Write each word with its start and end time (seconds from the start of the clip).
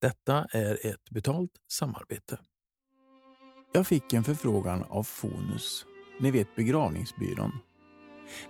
Detta 0.00 0.46
är 0.52 0.86
ett 0.86 1.10
betalt 1.10 1.50
samarbete. 1.68 2.38
Jag 3.72 3.86
fick 3.86 4.12
en 4.12 4.24
förfrågan 4.24 4.84
av 4.88 5.02
Fonus, 5.02 5.86
ni 6.20 6.30
vet 6.30 6.56
begravningsbyrån. 6.56 7.52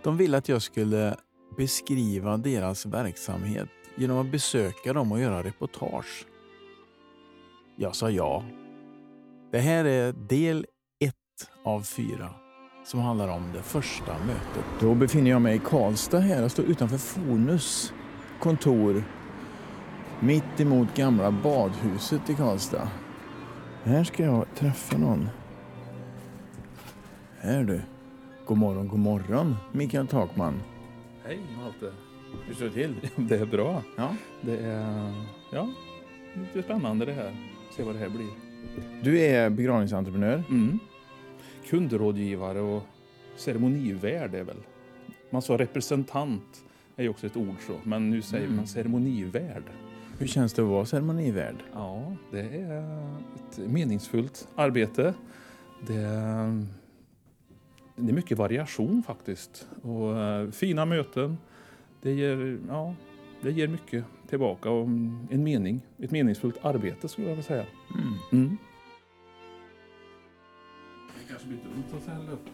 De 0.02 0.16
ville 0.16 0.38
att 0.38 0.48
jag 0.48 0.62
skulle 0.62 1.16
beskriva 1.56 2.36
deras 2.36 2.86
verksamhet 2.86 3.68
genom 3.96 4.18
att 4.18 4.32
besöka 4.32 4.92
dem 4.92 5.12
och 5.12 5.20
göra 5.20 5.42
reportage. 5.42 6.26
Jag 7.76 7.96
sa 7.96 8.10
ja. 8.10 8.44
Det 9.52 9.58
här 9.58 9.84
är 9.84 10.12
del 10.12 10.66
ett 11.04 11.50
av 11.64 11.82
fyra 11.82 12.34
som 12.84 13.00
handlar 13.00 13.28
om 13.28 13.52
det 13.52 13.62
första 13.62 14.18
mötet. 14.18 14.64
Då 14.80 14.94
befinner 14.94 15.30
jag 15.30 15.42
mig 15.42 15.56
i 15.56 15.60
Karlstad 15.64 16.18
här. 16.18 16.42
Jag 16.42 16.50
står 16.50 16.64
utanför 16.64 16.98
Fonus 16.98 17.92
kontor 18.40 19.04
mitt 20.20 20.60
emot 20.60 20.96
gamla 20.96 21.30
badhuset 21.30 22.30
i 22.30 22.34
Karlstad. 22.34 22.88
Här 23.84 24.04
ska 24.04 24.22
jag 24.24 24.46
träffa 24.54 24.98
någon. 24.98 25.28
Här 27.38 27.64
du. 27.64 27.80
God 28.46 28.58
morgon, 28.58 28.88
god 28.88 28.98
morgon 29.00 29.56
Mikael 29.72 30.06
Takman. 30.06 30.62
Hej 31.24 31.38
Malte. 31.56 31.92
Hur 32.46 32.54
står 32.54 32.64
det 32.66 32.72
till? 32.72 32.94
Det 33.28 33.36
är 33.36 33.46
bra. 33.46 33.82
Ja. 33.96 34.14
Det 34.40 34.56
är 34.58 35.12
ja, 35.52 35.68
lite 36.34 36.62
spännande 36.62 37.04
det 37.04 37.12
här. 37.12 37.36
Se 37.76 37.82
vad 37.82 37.94
det 37.94 37.98
här 37.98 38.08
blir. 38.08 38.28
Du 39.02 39.18
är 39.20 39.50
begravningsentreprenör. 39.50 40.42
Mm. 40.50 40.78
Kundrådgivare 41.66 42.60
och 42.60 42.82
ceremonivärd 43.36 44.34
är 44.34 44.44
väl. 44.44 44.56
Man 45.30 45.42
sa 45.42 45.58
representant 45.58 46.64
är 46.96 47.02
ju 47.02 47.08
också 47.08 47.26
ett 47.26 47.36
ord 47.36 47.56
så, 47.66 47.72
men 47.84 48.10
nu 48.10 48.22
säger 48.22 48.44
Mm. 48.44 48.56
man 48.56 48.66
ceremonivärd. 48.66 49.62
Hur 50.20 50.26
känns 50.26 50.52
det 50.52 50.62
att 50.62 50.68
vara 50.68 50.86
ceremonivärd? 50.86 51.56
Ja, 51.72 52.16
det 52.30 52.40
är 52.40 53.08
ett 53.34 53.58
meningsfullt 53.58 54.48
arbete. 54.54 55.14
Det 55.86 55.94
är, 55.94 56.66
det 57.96 58.10
är 58.10 58.14
mycket 58.14 58.38
variation 58.38 59.02
faktiskt. 59.02 59.68
Och 59.82 60.18
eh, 60.18 60.50
fina 60.50 60.84
möten. 60.84 61.38
Det 62.02 62.12
ger, 62.12 62.58
ja, 62.68 62.94
det 63.42 63.52
ger 63.52 63.68
mycket 63.68 64.04
tillbaka 64.28 64.70
och 64.70 64.86
en 65.30 65.44
mening. 65.44 65.86
Ett 65.98 66.10
meningsfullt 66.10 66.64
arbete 66.64 67.08
skulle 67.08 67.28
jag 67.28 67.36
vilja 67.36 67.48
säga. 67.48 67.66
Mm. 67.94 68.14
Mm. 68.32 68.56
Det 71.18 71.28
kanske 71.28 71.48
blir 71.48 71.58
dumt 71.58 72.00
att 72.02 72.12
hälla 72.12 72.32
upp 72.32 72.46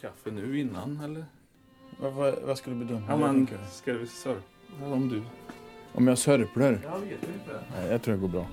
kaffe 0.00 0.30
nu 0.30 0.60
innan 0.60 1.00
eller? 1.04 1.24
Vad, 2.00 2.12
vad, 2.12 2.34
vad 2.46 2.58
skulle 2.58 2.76
du 2.76 2.84
bedöma? 2.84 3.06
Ja, 3.08 3.16
men 3.16 3.48
ska 3.70 3.92
vi 3.92 4.06
sörja 4.06 4.40
om 4.80 5.08
du? 5.08 5.22
Om 5.96 6.06
jag 6.06 6.18
sörplar? 6.18 6.80
Jag 6.82 7.00
vet 7.00 7.10
inte. 7.10 7.60
Nej, 7.76 7.90
jag 7.90 8.02
tror 8.02 8.14
det 8.14 8.20
går 8.20 8.28
bra. 8.28 8.46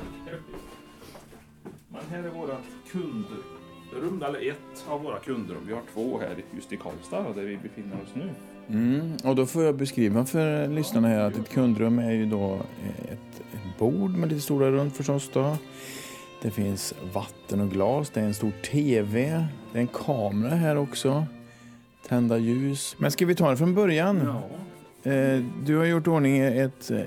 Men 1.89 2.01
här 2.09 2.23
är 2.23 2.29
våra 2.29 2.57
kundrum, 2.91 4.23
eller 4.23 4.49
ett 4.49 4.85
av 4.87 5.03
våra 5.03 5.19
kundrum. 5.19 5.63
Vi 5.67 5.73
har 5.73 5.81
två 5.93 6.19
här 6.19 6.43
just 6.55 6.73
i 6.73 6.77
Karlstad 6.77 7.33
där 7.35 7.43
vi 7.43 7.57
befinner 7.57 7.95
oss 7.95 8.09
nu. 8.13 8.29
Mm. 8.69 9.17
Och 9.23 9.35
då 9.35 9.45
får 9.45 9.63
jag 9.63 9.75
beskriva 9.75 10.25
för 10.25 10.67
lyssnarna 10.67 11.07
här 11.07 11.19
att 11.19 11.37
ett 11.37 11.49
kundrum 11.49 11.99
är 11.99 12.11
ju 12.11 12.25
då 12.25 12.55
ett, 13.03 13.41
ett 13.53 13.79
bord 13.79 14.11
med 14.11 14.29
lite 14.29 14.41
stolar 14.41 14.71
runt 14.71 14.97
förstås 14.97 15.29
då. 15.33 15.57
Det 16.41 16.51
finns 16.51 16.93
vatten 17.13 17.61
och 17.61 17.69
glas, 17.69 18.09
det 18.09 18.21
är 18.21 18.25
en 18.25 18.33
stor 18.33 18.51
TV, 18.71 19.45
det 19.71 19.77
är 19.77 19.81
en 19.81 19.87
kamera 19.87 20.55
här 20.55 20.77
också. 20.77 21.25
Tända 22.07 22.37
ljus. 22.37 22.95
Men 22.97 23.11
ska 23.11 23.25
vi 23.25 23.35
ta 23.35 23.49
det 23.49 23.57
från 23.57 23.75
början? 23.75 24.21
Ja. 24.23 24.41
Eh, 25.03 25.43
du 25.65 25.77
har 25.77 25.85
gjort 25.85 26.07
ordning 26.07 26.37
ett, 26.37 26.91
eh, 26.91 27.05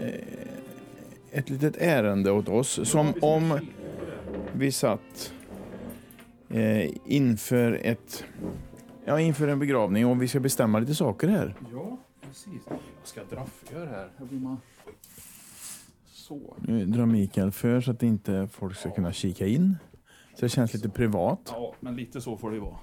ett 1.31 1.51
litet 1.51 1.77
ärende 1.77 2.31
åt 2.31 2.49
oss. 2.49 2.91
Som 2.91 3.15
om 3.21 3.59
vi 4.53 4.73
satt 4.73 5.33
eh, 6.49 6.91
inför 7.05 7.81
ett 7.83 8.25
Ja, 9.07 9.21
inför 9.21 9.49
en 9.49 9.59
begravning 9.59 10.07
och 10.07 10.23
vi 10.23 10.29
ska 10.29 10.41
bestämma 10.41 10.79
lite 10.79 10.95
saker 10.95 11.29
här. 11.29 11.55
Ja, 11.73 11.99
precis. 12.21 12.63
Jag 12.69 12.79
ska 13.05 13.25
dra 13.25 13.47
för 13.47 13.87
här. 13.87 14.11
Här 14.19 14.27
blir 14.27 14.41
man... 14.41 14.57
Så. 16.07 16.57
Nu 16.59 16.87
drar 16.87 17.07
Mikael 17.07 17.51
för 17.51 17.81
så 17.81 17.91
att 17.91 18.03
inte 18.03 18.49
folk 18.53 18.77
ska 18.77 18.91
kunna 18.91 19.13
kika 19.13 19.47
in. 19.47 19.77
Så 20.35 20.41
det 20.41 20.49
känns 20.49 20.75
lite 20.75 20.89
privat. 20.89 21.41
Ja, 21.47 21.75
men 21.81 21.97
lite 21.97 22.21
så 22.21 22.37
får 22.37 22.51
det 22.51 22.61
vara. 22.61 22.79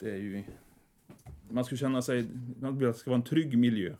Det 0.00 0.10
är 0.10 0.16
ju... 0.16 0.44
Man 1.50 1.64
ska 1.64 1.76
känna 1.76 2.02
sig... 2.02 2.26
Man 2.60 2.94
ska 2.94 3.10
vara 3.10 3.18
en 3.18 3.24
trygg 3.24 3.58
miljö. 3.58 3.94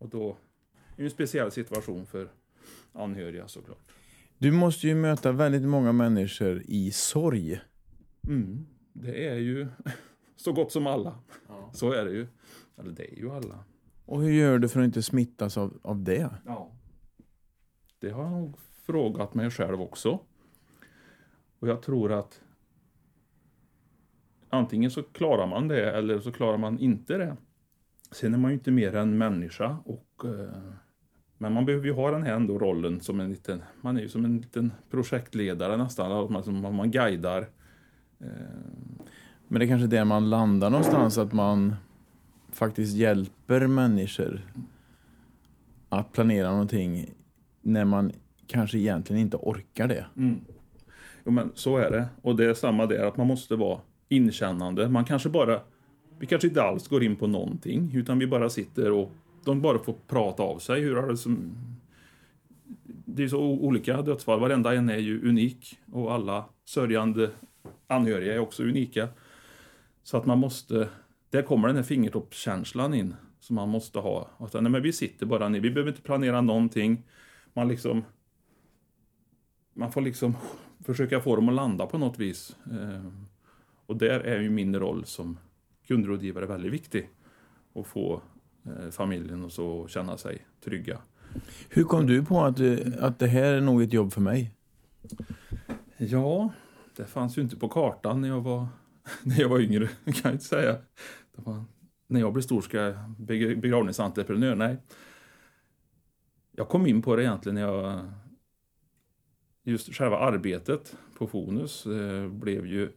Och 0.00 0.08
då 0.08 0.28
är 0.28 0.96
det 0.96 1.04
en 1.04 1.10
speciell 1.10 1.50
situation 1.50 2.06
för 2.06 2.28
anhöriga 2.92 3.48
såklart. 3.48 3.92
Du 4.38 4.52
måste 4.52 4.86
ju 4.86 4.94
möta 4.94 5.32
väldigt 5.32 5.62
många 5.62 5.92
människor 5.92 6.62
i 6.66 6.90
sorg. 6.90 7.60
Mm. 8.28 8.66
Det 8.92 9.28
är 9.28 9.36
ju 9.36 9.68
så 10.36 10.52
gott 10.52 10.72
som 10.72 10.86
alla. 10.86 11.18
Så 11.72 11.92
är 11.92 12.04
det 12.04 12.10
ju. 12.10 12.26
Eller 12.76 12.92
det 12.92 13.12
är 13.12 13.16
ju 13.16 13.30
alla. 13.30 13.64
Och 14.04 14.22
hur 14.22 14.30
gör 14.30 14.58
du 14.58 14.68
för 14.68 14.80
att 14.80 14.84
inte 14.84 15.02
smittas 15.02 15.58
av, 15.58 15.78
av 15.82 16.02
det? 16.04 16.30
Ja. 16.46 16.72
Det 17.98 18.10
har 18.10 18.22
jag 18.22 18.32
nog 18.32 18.58
frågat 18.58 19.34
mig 19.34 19.50
själv 19.50 19.80
också. 19.80 20.20
Och 21.58 21.68
jag 21.68 21.82
tror 21.82 22.12
att 22.12 22.42
antingen 24.48 24.90
så 24.90 25.02
klarar 25.02 25.46
man 25.46 25.68
det 25.68 25.90
eller 25.90 26.20
så 26.20 26.32
klarar 26.32 26.58
man 26.58 26.78
inte 26.78 27.18
det. 27.18 27.36
Sen 28.10 28.34
är 28.34 28.38
man 28.38 28.50
ju 28.50 28.54
inte 28.54 28.70
mer 28.70 28.96
än 28.96 29.18
människa 29.18 29.76
och 29.84 30.24
eh, 30.24 30.72
men 31.38 31.52
man 31.52 31.64
behöver 31.64 31.86
ju 31.86 31.92
ha 31.92 32.10
den 32.10 32.22
här 32.22 32.34
ändå 32.34 32.58
rollen 32.58 33.00
som 33.00 33.20
en 33.20 33.30
liten, 33.30 33.62
man 33.80 33.96
är 33.96 34.00
ju 34.00 34.08
som 34.08 34.24
en 34.24 34.36
liten 34.36 34.72
projektledare 34.90 35.76
nästan, 35.76 36.32
man, 36.32 36.44
som 36.44 36.60
man 36.60 36.90
guidar. 36.90 37.48
Men 39.48 39.58
det 39.58 39.64
är 39.64 39.68
kanske 39.68 39.86
där 39.86 40.04
man 40.04 40.30
landar 40.30 40.70
någonstans, 40.70 41.18
att 41.18 41.32
man 41.32 41.74
faktiskt 42.52 42.96
hjälper 42.96 43.66
människor 43.66 44.40
att 45.88 46.12
planera 46.12 46.50
någonting 46.50 47.14
när 47.60 47.84
man 47.84 48.12
kanske 48.46 48.78
egentligen 48.78 49.22
inte 49.22 49.36
orkar 49.36 49.88
det. 49.88 50.06
Mm. 50.16 50.40
Jo 51.24 51.32
men 51.32 51.52
så 51.54 51.76
är 51.76 51.90
det. 51.90 52.08
Och 52.22 52.36
det 52.36 52.44
är 52.44 52.54
samma 52.54 52.86
där, 52.86 53.06
att 53.06 53.16
man 53.16 53.26
måste 53.26 53.56
vara 53.56 53.80
inkännande. 54.08 54.88
Man 54.88 55.04
kanske 55.04 55.28
bara, 55.28 55.60
vi 56.20 56.26
kanske 56.26 56.48
inte 56.48 56.62
alls 56.62 56.88
går 56.88 57.02
in 57.02 57.16
på 57.16 57.26
någonting, 57.26 57.92
utan 57.94 58.18
vi 58.18 58.26
bara 58.26 58.50
sitter 58.50 58.90
och 58.90 59.12
de 59.44 59.60
bara 59.60 59.78
får 59.78 59.94
prata 60.06 60.42
av 60.42 60.58
sig. 60.58 60.80
Hur 60.80 60.96
har 60.96 61.08
det 61.08 61.16
som... 61.16 61.50
Det 62.84 63.22
är 63.24 63.28
så 63.28 63.40
olika 63.40 64.02
dödsfall, 64.02 64.40
varenda 64.40 64.74
en 64.74 64.88
är 64.88 64.98
ju 64.98 65.28
unik 65.28 65.78
och 65.92 66.14
alla 66.14 66.44
sörjande 66.64 67.30
anhöriga 67.86 68.34
är 68.34 68.38
också 68.38 68.62
unika. 68.62 69.08
Så 70.02 70.16
att 70.16 70.26
man 70.26 70.38
måste, 70.38 70.88
där 71.30 71.42
kommer 71.42 71.68
den 71.68 71.76
här 71.76 71.82
fingertoppskänslan 71.82 72.94
in 72.94 73.14
som 73.40 73.56
man 73.56 73.68
måste 73.68 73.98
ha. 73.98 74.30
Att, 74.38 74.52
nej, 74.52 74.72
men 74.72 74.82
vi 74.82 74.92
sitter 74.92 75.26
bara 75.26 75.48
ner, 75.48 75.60
vi 75.60 75.70
behöver 75.70 75.90
inte 75.90 76.02
planera 76.02 76.40
någonting. 76.40 77.02
Man 77.52 77.68
liksom 77.68 78.04
man 79.72 79.92
får 79.92 80.00
liksom 80.00 80.36
försöka 80.84 81.20
få 81.20 81.36
dem 81.36 81.48
att 81.48 81.54
landa 81.54 81.86
på 81.86 81.98
något 81.98 82.18
vis. 82.18 82.56
Ehm, 82.72 83.26
och 83.86 83.96
där 83.96 84.20
är 84.20 84.40
ju 84.40 84.50
min 84.50 84.78
roll 84.78 85.04
som 85.04 85.38
kundrådgivare 85.90 86.46
väldigt 86.46 86.72
viktig. 86.72 87.10
Att 87.74 87.86
få 87.86 88.22
eh, 88.66 88.90
familjen 88.90 89.44
och 89.44 89.52
så 89.52 89.84
att 89.84 89.90
känna 89.90 90.16
sig 90.16 90.46
trygga. 90.64 90.98
Hur 91.68 91.84
kom 91.84 92.06
du 92.06 92.24
på 92.24 92.44
att, 92.44 92.60
eh, 92.60 92.78
att 93.00 93.18
det 93.18 93.26
här 93.26 93.52
är 93.52 93.60
nog 93.60 93.82
ett 93.82 93.92
jobb 93.92 94.12
för 94.12 94.20
mig? 94.20 94.54
Ja, 95.96 96.52
det 96.96 97.04
fanns 97.04 97.38
ju 97.38 97.42
inte 97.42 97.56
på 97.56 97.68
kartan 97.68 98.20
när 98.20 98.28
jag 98.28 98.40
var, 98.40 98.66
när 99.22 99.40
jag 99.40 99.48
var 99.48 99.60
yngre, 99.60 99.86
kan 100.04 100.14
jag 100.22 100.32
inte 100.32 100.44
säga. 100.44 100.76
Var, 101.32 101.64
när 102.06 102.20
jag 102.20 102.32
blev 102.32 102.42
stor 102.42 102.60
ska 102.60 102.76
jag 102.78 103.10
bli 103.18 103.56
begravningsentreprenör, 103.56 104.54
nej. 104.54 104.76
Jag 106.52 106.68
kom 106.68 106.86
in 106.86 107.02
på 107.02 107.16
det 107.16 107.22
egentligen 107.22 107.54
när 107.54 107.62
jag... 107.62 108.10
Just 109.62 109.94
själva 109.94 110.18
arbetet 110.18 110.96
på 111.18 111.26
Fonus 111.26 111.86
eh, 111.86 112.28
blev 112.28 112.66
ju... 112.66 112.92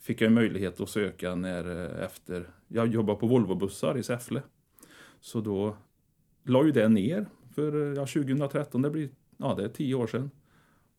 Fick 0.00 0.20
jag 0.20 0.32
möjlighet 0.32 0.80
att 0.80 0.88
söka 0.88 1.34
när 1.34 1.84
eh, 1.84 2.04
efter... 2.04 2.50
Jag 2.68 2.88
jobbade 2.88 3.18
på 3.18 3.26
Volvobussar 3.26 3.98
i 3.98 4.02
Säffle. 4.02 4.42
Så 5.20 5.40
då 5.40 5.76
la 6.44 6.64
ju 6.64 6.72
det 6.72 6.88
ner 6.88 7.26
för 7.54 7.90
eh, 7.90 7.96
ja, 7.96 8.06
2013, 8.06 8.82
det 8.82 8.90
blir 8.90 9.08
ja, 9.36 9.54
det 9.54 9.64
är 9.64 9.68
tio 9.68 9.94
år 9.94 10.06
sedan. 10.06 10.30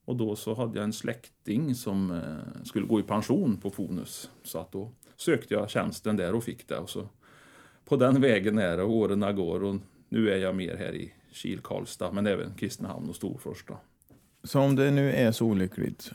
Och 0.05 0.15
då 0.15 0.35
så 0.35 0.53
hade 0.53 0.77
jag 0.77 0.83
en 0.83 0.93
släkting 0.93 1.75
som 1.75 2.11
eh, 2.11 2.63
skulle 2.63 2.85
gå 2.85 2.99
i 2.99 3.03
pension 3.03 3.57
på 3.57 3.69
Fonus. 3.69 4.31
Så 4.43 4.59
att 4.59 4.71
då 4.71 4.91
sökte 5.15 5.53
jag 5.53 5.69
tjänsten 5.69 6.17
där 6.17 6.35
och 6.35 6.43
fick 6.43 6.67
det. 6.67 6.77
Och 6.77 6.89
så 6.89 7.09
på 7.85 7.95
den 7.95 8.21
vägen 8.21 8.57
är 8.57 8.77
det 8.77 8.83
och 8.83 8.95
åren 8.95 9.35
går 9.35 9.63
och 9.63 9.75
nu 10.09 10.29
är 10.29 10.37
jag 10.37 10.55
mer 10.55 10.75
här 10.75 10.95
i 10.95 11.13
Kil, 11.31 11.59
Karlstad, 11.59 12.11
men 12.11 12.27
även 12.27 12.53
Kristinehamn 12.53 13.09
och 13.09 13.15
Storfors. 13.15 13.65
Då. 13.67 13.79
Så 14.43 14.59
om 14.59 14.75
det 14.75 14.91
nu 14.91 15.11
är 15.11 15.31
så 15.31 15.45
olyckligt 15.45 16.11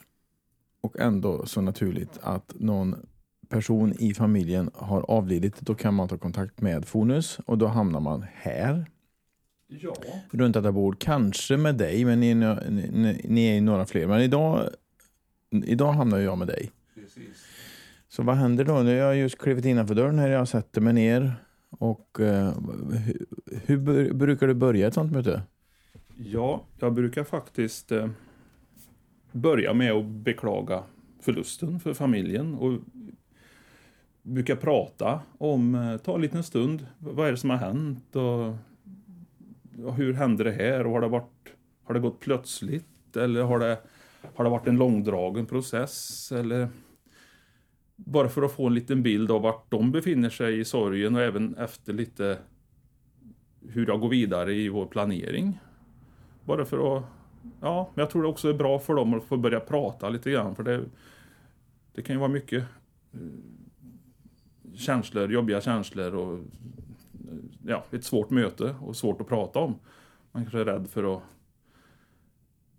och 0.87 1.01
ändå 1.01 1.47
så 1.47 1.61
naturligt 1.61 2.19
att 2.23 2.53
någon 2.55 2.97
person 3.49 3.93
i 3.99 4.15
familjen 4.15 4.71
har 4.75 5.11
avlidit, 5.11 5.61
då 5.61 5.75
kan 5.75 5.95
man 5.95 6.09
ta 6.09 6.19
kontakt 6.19 6.61
med 6.61 6.85
Fonus 6.85 7.39
och 7.47 7.59
då 7.59 7.67
hamnar 7.67 8.01
man 8.01 8.25
här. 8.35 8.87
Ja. 9.69 9.95
runt 10.31 10.55
detta 10.55 10.73
bord. 10.73 10.99
Kanske 10.99 11.57
med 11.57 11.75
dig, 11.75 12.05
men 12.05 12.21
ni, 12.21 12.31
är- 12.31 12.71
ni, 12.71 13.21
ni 13.25 13.47
är 13.49 13.55
ju 13.55 13.61
några 13.61 13.87
fler. 13.87 14.07
Men 14.07 14.21
idag, 14.21 14.69
idag 15.51 15.93
hamnar 15.93 16.19
jag 16.19 16.39
med 16.39 16.47
dig. 16.49 16.71
Precis. 16.95 17.45
Så 18.09 18.23
vad 18.23 18.37
händer 18.37 18.65
då? 18.65 18.73
Nu 18.83 19.01
har 19.01 19.07
jag 19.07 19.17
just 19.17 19.39
klivit 19.39 19.65
innanför 19.65 19.95
dörren 19.95 20.19
här. 20.19 20.29
Jag 20.29 20.49
sätter 20.49 20.81
mig 20.81 20.93
ner. 20.93 21.35
Och 21.71 22.21
eh, 22.21 22.53
hur, 22.97 23.27
hur 23.67 24.13
brukar 24.15 24.47
du 24.47 24.55
börja 24.55 24.87
ett 24.87 24.95
sånt 24.95 25.13
möte? 25.13 25.43
Ja, 26.17 26.65
jag 26.79 26.95
brukar 26.95 27.25
faktiskt 27.25 27.93
eh, 27.93 28.09
börja 29.33 29.75
med 29.75 29.93
att 29.93 30.05
beklaga 30.07 30.83
förlusten 31.21 31.81
för 31.81 31.95
familjen 31.95 32.55
och 32.55 32.81
brukar 34.23 34.57
prata 34.57 35.21
om, 35.39 35.75
eh, 35.75 35.97
ta 35.97 36.15
en 36.15 36.21
liten 36.21 36.43
stund, 36.43 36.87
vad 36.99 37.27
är 37.27 37.31
det 37.31 37.39
som 37.39 37.51
har 37.51 37.57
hänt 37.57 38.17
och, 38.17 38.55
och 39.87 39.95
hur 39.95 40.13
hände 40.13 40.45
det 40.45 40.53
här 40.53 40.87
och 40.87 40.93
har 40.93 41.01
det, 41.01 41.09
varit, 41.09 41.53
har 41.85 41.95
det 41.95 42.01
gått 42.01 42.21
plötsligt 42.21 43.17
eller 43.17 43.43
har 43.43 43.59
det, 43.59 43.79
har 44.35 44.45
det 44.45 44.51
varit 44.51 44.67
en 44.67 44.77
långdragen 44.77 45.47
process 45.47 46.33
eller 46.33 46.69
bara 47.97 48.29
för 48.29 48.43
att 48.43 48.53
få 48.53 48.67
en 48.67 48.75
liten 48.75 49.03
bild 49.03 49.31
av 49.31 49.43
vart 49.43 49.71
de 49.71 49.93
befinner 49.93 50.31
sig 50.31 50.61
i 50.61 50.65
sorgen 50.65 51.15
och 51.15 51.23
även 51.23 51.55
efter 51.55 51.93
lite 51.93 52.39
hur 53.69 53.87
jag 53.87 54.01
går 54.01 54.09
vidare 54.09 54.55
i 54.55 54.69
vår 54.69 54.87
planering. 54.87 55.59
Bara 56.45 56.65
för 56.65 56.97
att... 56.97 57.05
Ja, 57.61 57.91
men 57.95 58.03
jag 58.03 58.11
tror 58.11 58.23
det 58.23 58.29
också 58.29 58.49
är 58.49 58.55
bra 58.55 58.79
för 58.79 58.95
dem 58.95 59.15
att 59.15 59.25
få 59.25 59.37
börja 59.37 59.61
prata 59.61 60.09
lite 60.09 60.31
grann. 60.31 60.55
För 60.55 60.63
det, 60.63 60.85
det 61.93 62.03
kan 62.03 62.15
ju 62.15 62.21
vara 62.21 62.31
mycket 62.31 62.65
eh, 63.13 63.21
känslor, 64.75 65.33
jobbiga 65.33 65.61
känslor 65.61 66.15
och 66.15 66.35
eh, 66.35 66.41
ja, 67.67 67.85
ett 67.91 68.05
svårt 68.05 68.31
möte 68.31 68.75
och 68.81 68.97
svårt 68.97 69.21
att 69.21 69.29
prata 69.29 69.59
om. 69.59 69.79
Man 70.33 70.43
kanske 70.43 70.61
är 70.61 70.65
rädd 70.65 70.89
för 70.89 71.17
att 71.17 71.23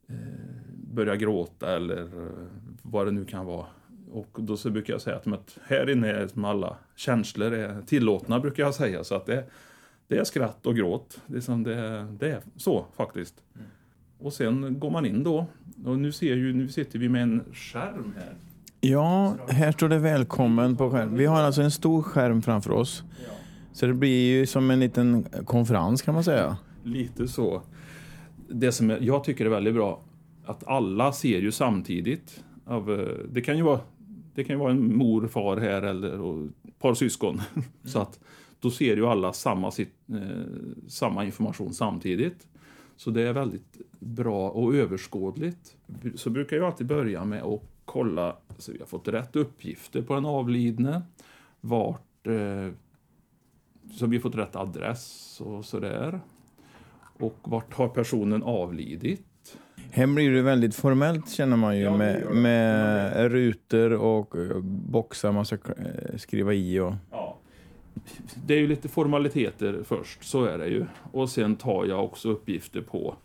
eh, 0.08 0.16
börja 0.74 1.16
gråta 1.16 1.76
eller 1.76 2.02
eh, 2.02 2.48
vad 2.82 3.08
det 3.08 3.12
nu 3.12 3.26
kan 3.26 3.46
vara. 3.46 3.66
Och 4.12 4.38
då 4.42 4.58
så 4.58 4.70
brukar 4.70 4.94
jag 4.94 5.02
säga 5.02 5.16
att, 5.16 5.58
här 5.64 5.90
inne 5.90 6.12
är 6.12 6.28
som 6.28 6.46
alla 6.46 6.78
känslor 6.96 7.54
är 7.54 7.82
tillåtna 7.82 8.40
brukar 8.40 8.64
jag 8.64 8.76
säga. 8.76 9.04
Så 9.04 9.16
att 9.16 9.26
det, 9.26 9.46
det 10.08 10.18
är 10.18 10.24
skratt 10.24 10.66
och 10.66 10.76
gråt. 10.76 11.22
Det 11.28 11.38
är, 11.38 11.42
som 11.42 11.64
det, 11.64 12.08
det 12.20 12.32
är 12.32 12.42
så 12.56 12.86
faktiskt. 12.96 13.44
Mm. 13.56 13.68
Och 14.20 14.34
sen 14.34 14.80
går 14.80 14.90
man 14.90 15.06
in 15.06 15.24
då. 15.24 15.46
Och 15.86 16.00
nu, 16.00 16.12
ser 16.12 16.36
ju, 16.36 16.54
nu 16.54 16.68
sitter 16.68 17.00
vi 17.00 17.10
med 17.10 17.24
en 17.24 17.44
skärm 17.54 18.14
här. 18.18 18.34
Ja, 18.82 19.36
här 19.50 19.72
står 19.72 19.90
det 19.90 20.00
välkommen 20.00 20.78
på 20.78 20.90
skärm. 20.90 21.18
Vi 21.18 21.26
har 21.26 21.42
alltså 21.42 21.62
en 21.62 21.72
stor 21.72 22.02
skärm 22.02 22.42
framför 22.42 22.72
oss. 22.72 23.04
Så 23.74 23.86
det 23.86 23.94
blir 23.94 24.38
ju 24.38 24.46
som 24.46 24.72
en 24.72 24.80
liten 24.80 25.26
konferens 25.46 26.02
kan 26.02 26.14
man 26.14 26.24
säga. 26.24 26.58
Lite 26.84 27.28
så. 27.28 27.62
Det 28.50 28.72
som 28.72 28.90
jag 28.90 29.24
tycker 29.24 29.46
är 29.46 29.50
väldigt 29.50 29.74
bra, 29.74 30.02
att 30.46 30.68
alla 30.68 31.12
ser 31.12 31.40
ju 31.40 31.52
samtidigt. 31.52 32.44
Av, 32.66 32.92
eh, 32.92 33.08
det 33.32 33.42
kan 33.42 33.58
ju 33.58 33.64
vara 33.64 33.80
det 34.36 34.44
kan 34.44 34.56
ju 34.56 34.60
vara 34.60 34.72
en 34.72 34.98
mor, 34.98 35.28
far 35.28 35.58
här 35.58 35.82
eller 35.82 36.46
ett 36.46 36.80
par 36.80 36.94
syskon. 36.94 37.42
Så 37.84 38.00
att 38.00 38.20
då 38.60 38.72
ser 38.72 38.96
ju 38.96 39.06
alla 39.06 39.34
samma, 39.34 39.68
eh, 39.68 39.86
samma 40.88 41.26
information 41.26 41.74
samtidigt. 41.74 42.48
Så 42.98 43.12
det 43.12 43.22
är 43.22 43.34
väldigt 43.34 43.78
bra 44.00 44.50
och 44.50 44.76
överskådligt. 44.76 45.76
Så 46.16 46.30
brukar 46.30 46.58
jag 46.58 46.66
alltid 46.66 46.88
börja 46.88 47.26
med 47.26 47.44
att 47.44 47.62
kolla 47.86 48.36
så 48.58 48.72
vi 48.72 48.80
har 48.80 48.86
fått 48.86 49.08
rätt 49.08 49.36
uppgifter 49.36 50.02
på 50.02 50.14
den 50.14 50.26
avlidne. 50.26 51.02
Vart 51.62 52.28
eh, 52.28 52.74
så 53.92 54.06
vi 54.06 54.18
har 54.18 54.22
fått 54.22 54.36
rätt 54.36 54.56
adress 54.56 55.38
och 55.46 55.66
sådär. 55.66 56.20
Och 57.20 57.38
vart 57.44 57.74
har 57.74 57.88
personen 57.90 58.44
avlidit? 58.44 59.58
Här 59.92 60.08
blir 60.08 60.32
det 60.32 60.42
väldigt 60.42 60.76
formellt 60.76 61.30
känner 61.30 61.58
man 61.58 61.78
ju 61.78 61.84
Ja, 61.84 61.98
med, 61.98 62.36
med 62.36 63.32
rutor 63.32 63.94
och 63.94 64.36
boxar 64.64 65.32
man 65.32 65.46
ska 65.46 65.58
skriva 66.18 66.54
i. 66.54 66.80
Och, 66.80 66.94
Ja. 67.12 67.27
Det 68.46 68.54
är 68.54 68.60
ju 68.60 68.68
lite 68.68 68.90
formaliteter 68.90 69.84
först, 69.84 70.24
så 70.24 70.46
är 70.46 70.58
det 70.58 70.68
ju. 70.68 70.86
Och 71.12 71.30
sen 71.30 71.56
tar 71.56 71.86
jag 71.86 72.06
också 72.06 72.30
uppgifter 72.30 72.82
på, 72.82 73.16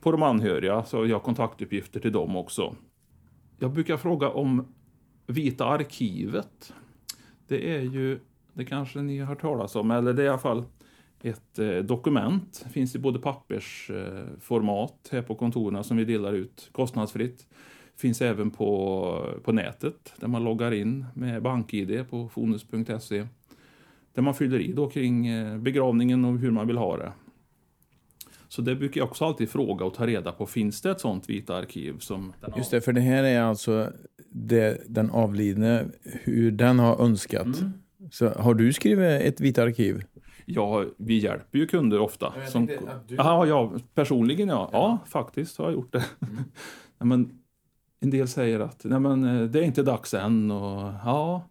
på 0.00 0.12
de 0.12 0.22
anhöriga, 0.22 0.84
så 0.84 1.06
jag 1.06 1.14
har 1.14 1.20
kontaktuppgifter 1.20 2.00
till 2.00 2.12
dem 2.12 2.36
också. 2.36 2.74
Jag 3.58 3.70
brukar 3.70 3.96
fråga 3.96 4.28
om 4.28 4.66
Vita 5.26 5.64
arkivet. 5.64 6.72
Det 7.48 7.76
är 7.76 7.80
ju, 7.80 8.18
det 8.52 8.64
kanske 8.64 9.02
ni 9.02 9.18
har 9.18 9.26
hört 9.26 9.40
talas 9.40 9.76
om, 9.76 9.90
eller 9.90 10.12
det 10.12 10.22
är 10.22 10.26
i 10.26 10.28
alla 10.28 10.38
fall 10.38 10.64
ett 11.22 11.58
eh, 11.58 11.76
dokument. 11.76 12.60
Det 12.64 12.70
finns 12.70 12.94
i 12.94 12.98
både 12.98 13.18
pappersformat 13.18 15.08
här 15.12 15.22
på 15.22 15.34
kontoren 15.34 15.84
som 15.84 15.96
vi 15.96 16.04
delar 16.04 16.32
ut 16.32 16.68
kostnadsfritt. 16.72 17.46
Finns 17.96 18.22
även 18.22 18.50
på, 18.50 19.34
på 19.44 19.52
nätet 19.52 20.12
där 20.16 20.28
man 20.28 20.44
loggar 20.44 20.72
in 20.72 21.06
med 21.14 21.42
BankID 21.42 22.10
på 22.10 22.28
fonus.se. 22.28 23.26
Där 24.14 24.22
man 24.22 24.34
fyller 24.34 24.60
i 24.60 24.72
då 24.72 24.88
kring 24.90 25.26
eh, 25.26 25.58
begravningen 25.58 26.24
och 26.24 26.38
hur 26.38 26.50
man 26.50 26.66
vill 26.66 26.76
ha 26.76 26.96
det. 26.96 27.12
Så 28.48 28.62
det 28.62 28.74
brukar 28.74 29.00
jag 29.00 29.08
också 29.08 29.24
alltid 29.24 29.50
fråga 29.50 29.84
och 29.84 29.94
ta 29.94 30.06
reda 30.06 30.32
på. 30.32 30.46
Finns 30.46 30.80
det 30.80 30.90
ett 30.90 31.00
sånt 31.00 31.30
vita 31.30 31.56
arkiv? 31.56 31.98
Som 31.98 32.32
den 32.40 32.52
just 32.56 32.70
det, 32.70 32.80
för 32.80 32.92
det 32.92 33.00
här 33.00 33.24
är 33.24 33.42
alltså 33.42 33.92
det, 34.30 34.82
den 34.88 35.10
avlidne, 35.10 35.86
hur 36.02 36.50
den 36.50 36.78
har 36.78 37.04
önskat. 37.04 37.46
Mm. 37.46 37.72
Så 38.10 38.28
har 38.28 38.54
du 38.54 38.72
skrivit 38.72 39.22
ett 39.22 39.40
vitt 39.40 39.58
arkiv? 39.58 40.02
Ja, 40.44 40.84
vi 40.96 41.18
hjälper 41.18 41.58
ju 41.58 41.66
kunder 41.66 42.00
ofta. 42.00 42.32
jag 42.36 42.48
som, 42.48 42.66
du- 42.66 42.78
ja, 43.08 43.46
ja, 43.46 43.72
personligen 43.94 44.48
ja. 44.48 44.68
ja. 44.72 44.98
faktiskt 45.06 45.58
har 45.58 45.64
jag 45.64 45.74
gjort 45.74 45.92
det. 45.92 46.04
nej, 46.98 47.08
men, 47.08 47.38
en 48.00 48.10
del 48.10 48.28
säger 48.28 48.60
att 48.60 48.84
nej, 48.84 49.00
men, 49.00 49.24
eh, 49.24 49.48
det 49.48 49.58
är 49.58 49.62
inte 49.62 49.82
dags 49.82 50.14
än. 50.14 50.50
Och, 50.50 50.92
ja, 51.04 51.48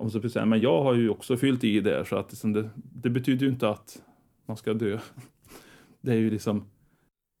om 0.00 0.10
så 0.10 0.28
säga, 0.28 0.46
men 0.46 0.60
jag 0.60 0.82
har 0.82 0.94
ju 0.94 1.08
också 1.08 1.36
fyllt 1.36 1.64
i 1.64 1.80
där 1.80 2.04
så 2.04 2.16
att 2.16 2.32
liksom, 2.32 2.52
det, 2.52 2.70
det 2.74 3.10
betyder 3.10 3.46
ju 3.46 3.52
inte 3.52 3.68
att 3.68 4.02
man 4.46 4.56
ska 4.56 4.74
dö. 4.74 4.98
Det 6.00 6.12
är 6.12 6.16
ju 6.16 6.30
liksom 6.30 6.70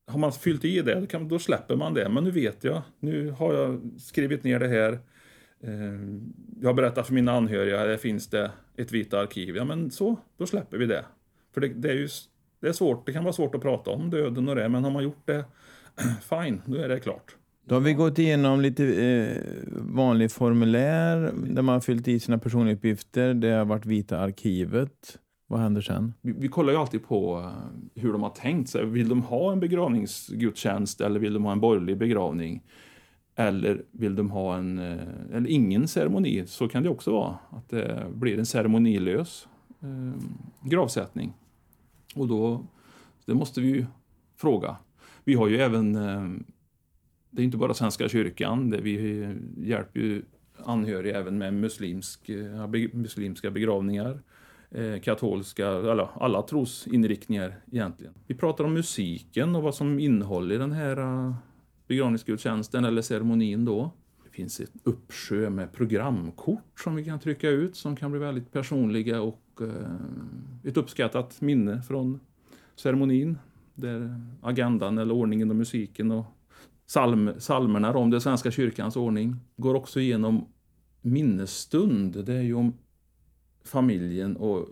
har 0.06 0.18
man 0.18 0.32
fyllt 0.32 0.64
i 0.64 0.82
det, 0.82 1.00
då, 1.00 1.06
kan, 1.06 1.28
då 1.28 1.38
släpper 1.38 1.76
man 1.76 1.94
det. 1.94 2.08
Men 2.08 2.24
nu 2.24 2.30
vet 2.30 2.64
jag, 2.64 2.82
nu 2.98 3.30
har 3.30 3.54
jag 3.54 3.80
skrivit 3.98 4.44
ner 4.44 4.58
det 4.58 4.68
här. 4.68 4.92
Eh, 5.60 6.00
jag 6.60 6.68
har 6.68 6.74
berättat 6.74 7.06
för 7.06 7.14
mina 7.14 7.32
anhöriga, 7.32 7.84
där 7.84 7.96
finns 7.96 8.26
det 8.26 8.50
ett 8.76 8.92
vitt 8.92 9.14
arkiv. 9.14 9.56
Ja 9.56 9.64
men 9.64 9.90
så, 9.90 10.16
då 10.36 10.46
släpper 10.46 10.78
vi 10.78 10.86
det. 10.86 11.04
För 11.54 11.60
det, 11.60 11.68
det 11.68 11.90
är 11.90 11.94
ju 11.94 12.08
det 12.60 12.68
är 12.68 12.72
svårt, 12.72 13.06
det 13.06 13.12
kan 13.12 13.24
vara 13.24 13.32
svårt 13.32 13.54
att 13.54 13.62
prata 13.62 13.90
om 13.90 14.10
döden 14.10 14.48
och 14.48 14.56
det, 14.56 14.68
men 14.68 14.84
har 14.84 14.90
man 14.90 15.04
gjort 15.04 15.26
det, 15.26 15.44
fine, 16.22 16.62
då 16.66 16.76
är 16.76 16.88
det 16.88 17.00
klart. 17.00 17.36
Då 17.70 17.76
har 17.76 17.80
vi 17.80 17.94
gått 17.94 18.18
igenom 18.18 18.60
lite 18.60 18.84
eh, 18.84 19.42
vanlig 19.72 20.30
formulär 20.30 21.32
där 21.46 21.62
man 21.62 21.72
har 21.72 21.80
fyllt 21.80 22.08
i 22.08 22.20
sina 22.20 22.38
personuppgifter. 22.38 23.34
Det 23.34 23.50
har 23.50 23.64
varit 23.64 23.86
vita 23.86 24.18
arkivet. 24.18 25.18
Vad 25.46 25.60
händer 25.60 25.80
sen? 25.80 26.14
Vi, 26.20 26.32
vi 26.32 26.48
kollar 26.48 26.72
ju 26.72 26.78
alltid 26.78 27.06
på 27.06 27.38
eh, 27.38 28.02
hur 28.02 28.12
de 28.12 28.22
har 28.22 28.30
tänkt 28.30 28.70
sig. 28.70 28.86
Vill 28.86 29.08
de 29.08 29.22
ha 29.22 29.52
en 29.52 29.60
begravningsgudstjänst 29.60 31.00
eller 31.00 31.20
vill 31.20 31.32
de 31.32 31.44
ha 31.44 31.52
en 31.52 31.60
borgerlig 31.60 31.98
begravning? 31.98 32.62
Eller 33.36 33.82
vill 33.90 34.14
de 34.14 34.30
ha 34.30 34.56
en, 34.56 34.78
eh, 34.78 34.98
eller 35.32 35.50
ingen 35.50 35.88
ceremoni? 35.88 36.46
Så 36.46 36.68
kan 36.68 36.82
det 36.82 36.88
också 36.88 37.12
vara. 37.12 37.38
Att 37.50 37.68
det 37.68 38.06
blir 38.14 38.38
en 38.38 38.46
ceremonilös 38.46 39.48
eh, 39.80 40.22
gravsättning. 40.68 41.32
Och 42.14 42.28
då, 42.28 42.66
det 43.26 43.34
måste 43.34 43.60
vi 43.60 43.68
ju 43.68 43.86
fråga. 44.36 44.76
Vi 45.24 45.34
har 45.34 45.48
ju 45.48 45.60
även, 45.60 45.96
eh, 45.96 46.24
det 47.30 47.42
är 47.42 47.44
inte 47.44 47.56
bara 47.56 47.74
Svenska 47.74 48.08
kyrkan, 48.08 48.70
det 48.70 48.80
vi 48.80 49.26
hjälper 49.56 50.00
ju 50.00 50.22
anhöriga 50.64 51.18
även 51.18 51.38
med 51.38 51.54
muslimsk, 51.54 52.28
eh, 52.28 52.68
muslimska 52.92 53.50
begravningar 53.50 54.20
eh, 54.70 55.00
katolska, 55.00 55.68
alla, 55.68 56.08
alla 56.14 56.42
trosinriktningar 56.42 57.54
egentligen. 57.72 58.14
Vi 58.26 58.34
pratar 58.34 58.64
om 58.64 58.74
musiken 58.74 59.56
och 59.56 59.62
vad 59.62 59.74
som 59.74 59.98
innehåller 59.98 60.58
den 60.58 60.72
här 60.72 60.96
eh, 60.96 61.34
begravningsgudstjänsten 61.86 62.84
eller 62.84 63.02
ceremonin 63.02 63.64
då. 63.64 63.90
Det 64.24 64.30
finns 64.30 64.60
ett 64.60 64.72
uppsjö 64.82 65.50
med 65.50 65.72
programkort 65.72 66.80
som 66.80 66.94
vi 66.94 67.04
kan 67.04 67.20
trycka 67.20 67.48
ut 67.48 67.76
som 67.76 67.96
kan 67.96 68.10
bli 68.10 68.20
väldigt 68.20 68.52
personliga 68.52 69.20
och 69.20 69.36
ett 70.64 70.76
uppskattat 70.76 71.40
minne 71.40 71.82
från 71.82 72.20
ceremonin. 72.76 73.38
Där 73.74 74.20
agendan 74.42 74.98
eller 74.98 75.14
ordningen 75.14 75.50
och 75.50 75.56
musiken 75.56 76.10
och 76.10 76.24
psalm, 76.90 77.30
psalmerna 77.38 77.92
om 77.96 78.10
den 78.10 78.20
svenska 78.20 78.50
kyrkans 78.50 78.96
ordning 78.96 79.36
går 79.56 79.74
också 79.74 80.00
igenom 80.00 80.46
minnesstund. 81.00 82.24
Det 82.24 82.34
är 82.34 82.42
ju 82.42 82.54
om 82.54 82.74
familjen 83.64 84.36
och 84.36 84.68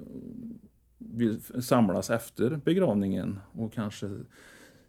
vill 0.98 1.40
samlas 1.62 2.10
efter 2.10 2.60
begravningen 2.64 3.40
och 3.52 3.72
kanske 3.72 4.10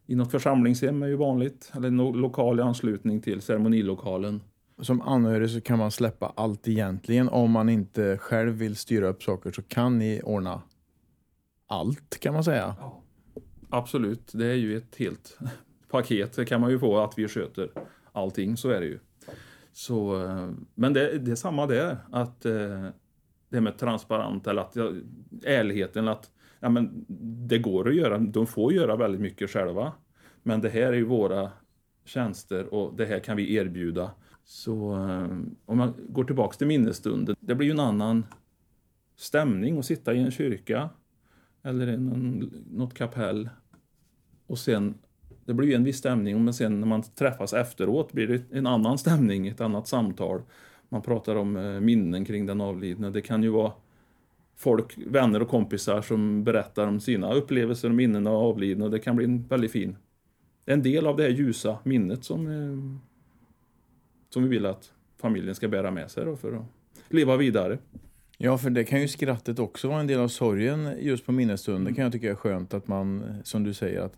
i 0.05 0.15
något 0.15 0.31
församlingshem 0.31 1.03
är 1.03 1.07
ju 1.07 1.15
vanligt, 1.15 1.71
eller 1.75 1.91
no 1.91 2.11
lokal 2.11 2.59
i 2.59 2.61
anslutning 2.61 3.21
till 3.21 3.41
ceremonilokalen. 3.41 4.41
Som 4.81 5.01
anhörig 5.01 5.49
så 5.49 5.61
kan 5.61 5.79
man 5.79 5.91
släppa 5.91 6.33
allt 6.35 6.67
egentligen. 6.67 7.29
Om 7.29 7.51
man 7.51 7.69
inte 7.69 8.17
själv 8.17 8.53
vill 8.53 8.75
styra 8.75 9.07
upp 9.07 9.23
saker 9.23 9.51
så 9.51 9.61
kan 9.61 9.99
ni 9.99 10.21
ordna 10.23 10.61
allt 11.67 12.19
kan 12.19 12.33
man 12.33 12.43
säga. 12.43 12.75
absolut. 13.69 14.31
Det 14.33 14.45
är 14.45 14.55
ju 14.55 14.77
ett 14.77 14.95
helt 14.95 15.37
paket. 15.89 16.47
Kan 16.47 16.61
man 16.61 16.69
ju 16.69 16.79
få 16.79 16.99
att 16.99 17.13
vi 17.17 17.27
sköter 17.27 17.69
allting, 18.11 18.57
så 18.57 18.69
är 18.69 18.79
det 18.79 18.85
ju. 18.85 18.99
Så, 19.71 20.25
eh, 20.25 20.49
men 20.75 20.93
det, 20.93 21.19
det 21.19 21.31
är 21.31 21.35
samma 21.35 21.67
där, 21.67 21.97
att 22.11 22.45
eh, 22.45 22.89
det 23.49 23.61
med 23.61 23.77
transparent 23.77 24.47
eller 24.47 24.61
att 24.61 24.75
ja, 24.75 24.91
ärligheten 25.43 26.07
att 26.07 26.31
ja, 26.59 26.69
men 26.69 27.05
det 27.47 27.59
går 27.59 27.89
att 27.89 27.95
göra, 27.95 28.17
de 28.17 28.47
får 28.47 28.73
göra 28.73 28.95
väldigt 28.95 29.21
mycket 29.21 29.49
själva. 29.49 29.93
Men 30.43 30.61
det 30.61 30.69
här 30.69 30.81
är 30.81 30.93
ju 30.93 31.05
våra 31.05 31.51
tjänster 32.05 32.73
och 32.73 32.95
det 32.95 33.05
här 33.05 33.19
kan 33.19 33.37
vi 33.37 33.55
erbjuda. 33.55 34.11
Så 34.43 34.93
eh, 34.93 35.37
om 35.65 35.77
man 35.77 35.93
går 36.09 36.23
tillbaks 36.23 36.57
till 36.57 36.67
minnesstunden, 36.67 37.35
det 37.39 37.55
blir 37.55 37.67
ju 37.67 37.71
en 37.71 37.79
annan 37.79 38.25
stämning 39.15 39.79
att 39.79 39.85
sitta 39.85 40.13
i 40.13 40.19
en 40.19 40.31
kyrka 40.31 40.89
eller 41.63 41.87
i 41.87 41.97
någon, 41.97 42.51
något 42.71 42.93
kapell. 42.93 43.49
Och 44.47 44.59
sen, 44.59 44.97
det 45.49 45.53
blir 45.53 45.67
ju 45.67 45.73
en 45.73 45.83
viss 45.83 45.97
stämning, 45.97 46.43
men 46.43 46.53
sen 46.53 46.79
när 46.79 46.87
man 46.87 47.03
träffas 47.03 47.53
efteråt 47.53 48.11
blir 48.11 48.27
det 48.27 48.57
en 48.57 48.67
annan 48.67 48.97
stämning, 48.97 49.47
ett 49.47 49.61
annat 49.61 49.87
samtal. 49.87 50.41
Man 50.89 51.01
pratar 51.01 51.35
om 51.35 51.57
eh, 51.57 51.79
minnen 51.79 52.25
kring 52.25 52.45
den 52.45 52.61
avlidne. 52.61 53.09
Det 53.09 53.21
kan 53.21 53.43
ju 53.43 53.49
vara 53.49 53.71
folk, 54.55 54.97
vänner 54.97 55.41
och 55.41 55.49
kompisar 55.49 56.01
som 56.01 56.43
berättar 56.43 56.87
om 56.87 56.99
sina 56.99 57.33
upplevelser 57.33 57.89
och 57.89 57.95
minnen 57.95 58.27
av 58.27 58.35
avlidna 58.35 58.85
och 58.85 58.91
det 58.91 58.99
kan 58.99 59.15
bli 59.15 59.25
en 59.25 59.47
väldigt 59.47 59.71
fin 59.71 59.95
en 60.69 60.83
del 60.83 61.07
av 61.07 61.17
det 61.17 61.23
här 61.23 61.29
ljusa 61.29 61.77
minnet 61.83 62.23
som, 62.23 62.47
eh, 62.47 63.01
som 64.29 64.43
vi 64.43 64.49
vill 64.49 64.65
att 64.65 64.91
familjen 65.17 65.55
ska 65.55 65.67
bära 65.67 65.91
med 65.91 66.11
sig 66.11 66.37
för 66.37 66.53
att 66.53 66.65
leva 67.07 67.37
vidare. 67.37 67.77
Ja, 68.37 68.57
för 68.57 68.69
det 68.69 68.83
kan 68.83 69.01
ju 69.01 69.07
skrattet 69.07 69.59
också 69.59 69.87
vara 69.87 69.99
en 69.99 70.07
del 70.07 70.19
av 70.19 70.27
sorgen 70.27 70.95
just 70.99 71.25
på 71.25 71.31
minnesstunden. 71.31 71.81
Mm. 71.81 71.95
kan 71.95 72.03
jag 72.03 72.13
tycka 72.13 72.31
är 72.31 72.35
skönt 72.35 72.73
att 72.73 72.87
man, 72.87 73.23
som 73.43 73.63
du 73.63 73.73
säger, 73.73 74.01
att 74.01 74.17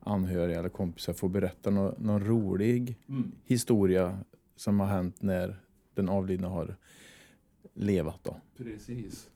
anhöriga 0.00 0.58
eller 0.58 0.68
kompisar 0.68 1.12
får 1.12 1.28
berätta 1.28 1.70
någon, 1.70 1.94
någon 1.98 2.24
rolig 2.24 2.96
mm. 3.08 3.32
historia 3.44 4.18
som 4.56 4.80
har 4.80 4.86
hänt 4.86 5.22
när 5.22 5.60
den 5.94 6.08
avlidna 6.08 6.48
har 6.48 6.76
levat. 7.74 8.20
Då. 8.22 8.36
Precis. 8.56 9.30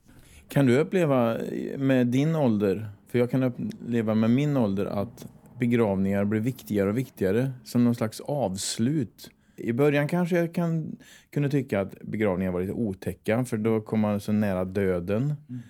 Kan 0.47 0.65
du 0.65 0.79
uppleva 0.79 1.37
med 1.77 2.07
din 2.07 2.35
ålder, 2.35 2.89
för 3.07 3.19
jag 3.19 3.31
kan 3.31 3.43
uppleva 3.43 4.15
med 4.15 4.29
min 4.29 4.57
ålder 4.57 4.85
att 4.85 5.27
begravningar 5.59 6.25
blir 6.25 6.41
viktigare 6.41 6.89
och 6.89 6.97
viktigare 6.97 7.51
som 7.63 7.83
någon 7.83 7.95
slags 7.95 8.19
avslut. 8.19 9.31
I 9.57 9.73
början 9.73 10.07
kanske 10.07 10.37
jag 10.37 10.53
kan, 10.53 10.97
kunde 11.29 11.49
tycka 11.49 11.81
att 11.81 12.01
begravningar 12.01 12.51
var 12.51 12.61
lite 12.61 12.73
otäcka 12.73 13.45
för 13.45 13.57
då 13.57 13.81
kom 13.81 13.99
man 13.99 14.19
så 14.19 14.31
nära 14.31 14.65
döden. 14.65 15.23
Mm. 15.23 15.61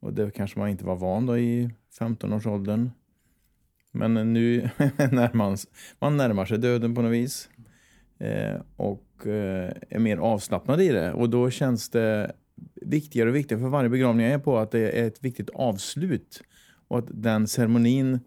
Och 0.00 0.12
det 0.12 0.30
kanske 0.30 0.58
man 0.58 0.68
inte 0.68 0.84
var 0.84 0.96
van 0.96 1.26
då 1.26 1.38
i 1.38 1.70
15-årsåldern. 2.00 2.90
Men 3.92 4.32
nu 4.32 4.60
när 4.96 5.34
man, 5.34 5.56
man 5.98 6.16
närmar 6.16 6.44
sig 6.44 6.58
döden 6.58 6.94
på 6.94 7.02
något 7.02 7.12
vis. 7.12 7.48
Eh, 8.18 8.60
och 8.76 9.26
eh, 9.26 9.72
är 9.88 9.98
mer 9.98 10.16
avslappnad 10.16 10.80
i 10.80 10.88
det. 10.88 11.12
Och 11.12 11.30
då 11.30 11.50
känns 11.50 11.88
det 11.88 12.32
viktigare 12.74 13.28
och 13.28 13.36
viktigare 13.36 13.62
för 13.62 13.68
varje 13.68 13.88
begravning 13.88 14.26
jag 14.26 14.34
är 14.34 14.38
på 14.38 14.58
att 14.58 14.70
det 14.70 14.90
är 14.90 15.06
ett 15.06 15.24
viktigt 15.24 15.50
avslut. 15.50 16.42
Och 16.88 16.98
att 16.98 17.08
den 17.08 17.48
ceremonin 17.48 18.20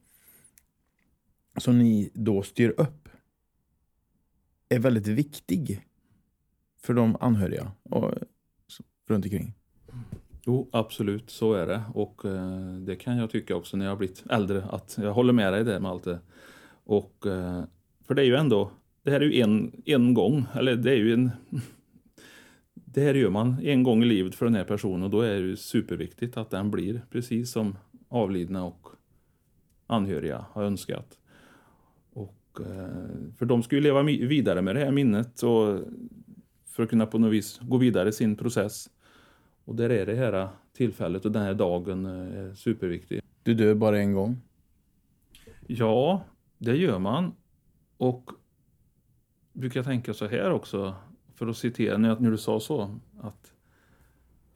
som 1.58 1.80
ni 1.80 2.12
då 2.14 2.44
styr 2.44 2.74
upp 2.78 3.10
är 4.70 4.80
väldigt 4.80 5.08
viktig 5.08 5.86
för 6.82 6.94
de 6.94 7.18
anhöriga 7.20 7.72
och 7.84 8.14
runt 9.08 9.26
omkring. 9.26 9.54
Jo, 10.52 10.70
absolut, 10.72 11.30
så 11.30 11.54
är 11.54 11.68
det. 11.68 11.82
Och 11.94 12.26
eh, 12.26 12.74
det 12.74 12.96
kan 12.96 13.18
jag 13.18 13.30
tycka 13.30 13.56
också 13.56 13.78
när 13.78 13.86
jag 13.86 13.92
har 13.92 13.98
blivit 13.98 14.24
äldre, 14.30 14.64
att 14.64 14.98
jag 15.02 15.14
håller 15.14 15.34
med 15.34 15.54
dig 15.54 15.64
där 15.64 15.80
med 15.80 15.92
allt 15.92 16.04
det. 16.04 16.20
Och, 16.84 17.26
eh, 17.28 17.64
för 18.08 18.14
det 18.14 18.22
är 18.22 18.26
ju 18.26 18.36
ändå, 18.36 18.72
det 19.04 19.12
här 19.12 19.22
är 19.22 19.26
ju 19.26 19.42
en, 19.42 19.82
en 19.86 20.14
gång, 20.14 20.46
eller 20.54 20.76
det 20.76 20.92
är 20.92 20.96
ju 20.96 21.14
en... 21.14 21.32
det 22.74 23.02
här 23.02 23.14
gör 23.14 23.30
man 23.30 23.60
en 23.64 23.84
gång 23.84 24.04
i 24.04 24.06
livet 24.06 24.36
för 24.36 24.46
den 24.46 24.56
här 24.56 24.64
personen 24.64 25.04
och 25.04 25.10
då 25.10 25.22
är 25.22 25.34
det 25.34 25.48
ju 25.48 25.56
superviktigt 25.56 26.38
att 26.38 26.50
den 26.50 26.72
blir 26.72 27.02
precis 27.10 27.52
som 27.52 27.78
avlidna 28.10 28.66
och 28.66 28.88
anhöriga 29.88 30.46
har 30.52 30.64
önskat. 30.64 31.18
Eh, 32.60 33.34
för 33.38 33.46
de 33.46 33.64
ska 33.64 33.76
ju 33.76 33.82
leva 33.82 34.04
vidare 34.04 34.62
med 34.62 34.76
det 34.76 34.86
här 34.86 34.92
minnet 34.92 35.44
och 35.44 35.80
för 36.66 36.84
att 36.84 36.90
kunna 36.90 37.06
på 37.06 37.18
något 37.18 37.34
vis 37.34 37.60
gå 37.62 37.78
vidare 37.78 38.10
i 38.10 38.12
sin 38.12 38.36
process. 38.36 38.90
Och 39.66 39.76
där 39.76 39.90
är 39.90 40.06
det 40.06 40.16
här 40.16 40.50
tillfället 40.74 41.26
och 41.26 41.32
den 41.32 41.44
här 41.44 41.54
dagen 41.54 42.06
eh, 42.06 42.54
superviktig. 42.54 43.22
Du 43.44 43.54
dör 43.54 43.76
bara 43.76 44.00
en 44.00 44.14
gång? 44.14 44.42
Ja, 45.68 46.24
det 46.58 46.76
gör 46.76 47.00
man. 47.00 47.34
Och 47.98 48.32
brukar 49.54 49.84
tänka 49.84 50.14
så 50.14 50.28
här 50.28 50.52
också, 50.52 50.96
för 51.36 51.48
att 51.48 51.58
citera, 51.58 51.98
när 51.98 52.32
du 52.32 52.38
sa 52.38 52.60
så, 52.60 53.00
att 53.22 53.54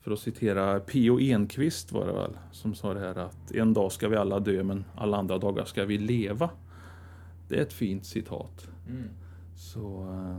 för 0.05 0.11
att 0.11 0.19
citera 0.19 0.79
P.O. 0.79 1.19
Enquist 1.19 1.91
var 1.91 2.07
det 2.07 2.13
väl, 2.13 2.37
som 2.51 2.75
sa 2.75 2.93
det 2.93 2.99
här 2.99 3.15
att 3.15 3.51
en 3.51 3.73
dag 3.73 3.91
ska 3.91 4.09
vi 4.09 4.15
alla 4.15 4.39
dö 4.39 4.63
men 4.63 4.85
alla 4.95 5.17
andra 5.17 5.37
dagar 5.37 5.65
ska 5.65 5.85
vi 5.85 5.97
leva. 5.97 6.49
Det 7.49 7.57
är 7.57 7.61
ett 7.61 7.73
fint 7.73 8.05
citat. 8.05 8.67
Mm. 8.89 9.09
Så, 9.55 10.03
uh, 10.03 10.37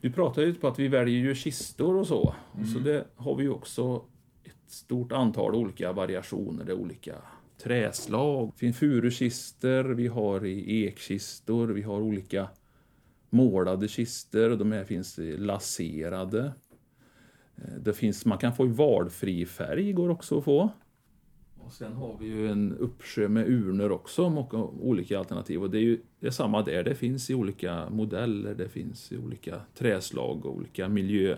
vi 0.00 0.10
pratar 0.10 0.42
ju 0.42 0.54
på 0.54 0.68
att 0.68 0.78
vi 0.78 0.88
väljer 0.88 1.18
ju 1.18 1.34
kistor 1.34 1.96
och 1.96 2.06
så. 2.06 2.34
Mm. 2.54 2.66
Så 2.66 2.78
det 2.78 3.06
har 3.16 3.36
vi 3.36 3.42
ju 3.42 3.50
också 3.50 4.04
ett 4.44 4.70
stort 4.72 5.12
antal 5.12 5.54
olika 5.54 5.92
variationer. 5.92 6.64
Det 6.64 6.72
är 6.72 6.76
olika 6.76 7.14
träslag. 7.62 8.52
Det 8.54 8.58
finns 8.58 8.78
furukistor, 8.78 9.84
vi 9.84 10.06
har 10.06 10.44
i 10.44 10.86
ekkistor, 10.86 11.68
vi 11.68 11.82
har 11.82 12.00
olika 12.00 12.48
målade 13.30 13.88
kistor. 13.88 14.56
De 14.56 14.72
här 14.72 14.84
finns 14.84 15.18
laserade. 15.18 16.52
Eh, 17.56 17.74
det 17.80 17.92
finns, 17.92 18.24
man 18.24 18.38
kan 18.38 18.54
få 18.54 18.66
i 18.66 18.68
valfri 18.68 19.46
färg, 19.46 19.92
går 19.92 20.08
också 20.08 20.38
att 20.38 20.44
få. 20.44 20.70
Och 21.66 21.72
sen 21.72 21.92
har 21.92 22.16
vi 22.20 22.26
ju 22.26 22.50
en 22.50 22.76
uppsjö 22.76 23.28
med 23.28 23.48
urnor 23.48 23.92
också, 23.92 24.24
och 24.24 24.88
olika 24.88 25.18
alternativ. 25.18 25.62
Och 25.62 25.70
det 25.70 25.78
är 25.78 25.82
ju 25.82 26.00
det 26.20 26.26
är 26.26 26.30
samma 26.30 26.62
där, 26.62 26.84
det 26.84 26.94
finns 26.94 27.30
i 27.30 27.34
olika 27.34 27.90
modeller, 27.90 28.54
det 28.54 28.68
finns 28.68 29.12
i 29.12 29.18
olika 29.18 29.60
träslag 29.74 30.46
och 30.46 30.56
olika 30.56 30.88
miljö, 30.88 31.36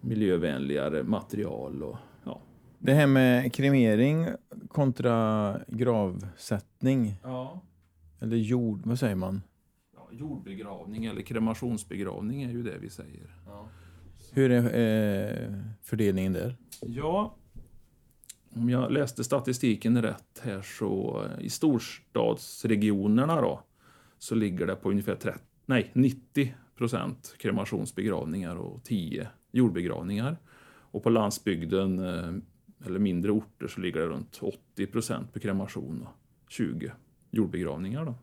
miljövänligare 0.00 1.02
material. 1.02 1.82
Och, 1.82 1.96
ja. 2.24 2.40
Det 2.78 2.92
här 2.92 3.06
med 3.06 3.52
kremering 3.52 4.26
kontra 4.68 5.56
gravsättning. 5.68 7.20
Ja. 7.22 7.62
Eller 8.20 8.36
jord, 8.36 8.86
vad 8.86 8.98
säger 8.98 9.16
man? 9.16 9.42
Ja, 9.94 10.08
jordbegravning 10.12 11.04
eller 11.04 11.22
kremationsbegravning 11.22 12.42
är 12.42 12.50
ju 12.50 12.62
det 12.62 12.78
vi 12.80 12.90
säger. 12.90 13.40
Ja. 13.46 13.68
Hur 14.32 14.50
är 14.50 14.62
eh, 14.62 15.58
fördelningen 15.82 16.32
där? 16.32 16.56
Ja, 16.80 17.34
om 18.54 18.70
jag 18.70 18.92
läste 18.92 19.24
statistiken 19.24 20.02
rätt 20.02 20.40
här 20.42 20.62
så 20.62 21.22
eh, 21.24 21.44
i 21.44 21.50
storstadsregionerna 21.50 23.40
då 23.40 23.62
så 24.18 24.34
ligger 24.34 24.66
det 24.66 24.76
på 24.76 24.90
ungefär 24.90 25.14
30, 25.14 25.38
nej, 25.66 25.90
90 25.92 26.54
procent 26.76 27.34
kremationsbegravningar 27.38 28.56
och 28.56 28.84
10 28.84 29.28
jordbegravningar. 29.52 30.36
Och 30.90 31.02
på 31.02 31.10
landsbygden 31.10 31.98
eh, 31.98 32.32
eller 32.86 32.98
mindre 32.98 33.30
orter 33.30 33.66
så 33.66 33.80
ligger 33.80 34.00
det 34.00 34.06
runt 34.06 34.38
80 34.42 34.86
procent 34.86 35.32
på 35.32 35.40
kremation 35.40 36.02
och 36.02 36.50
20 36.50 36.92
jordbegravningar. 37.30 38.04
Då. 38.04 38.14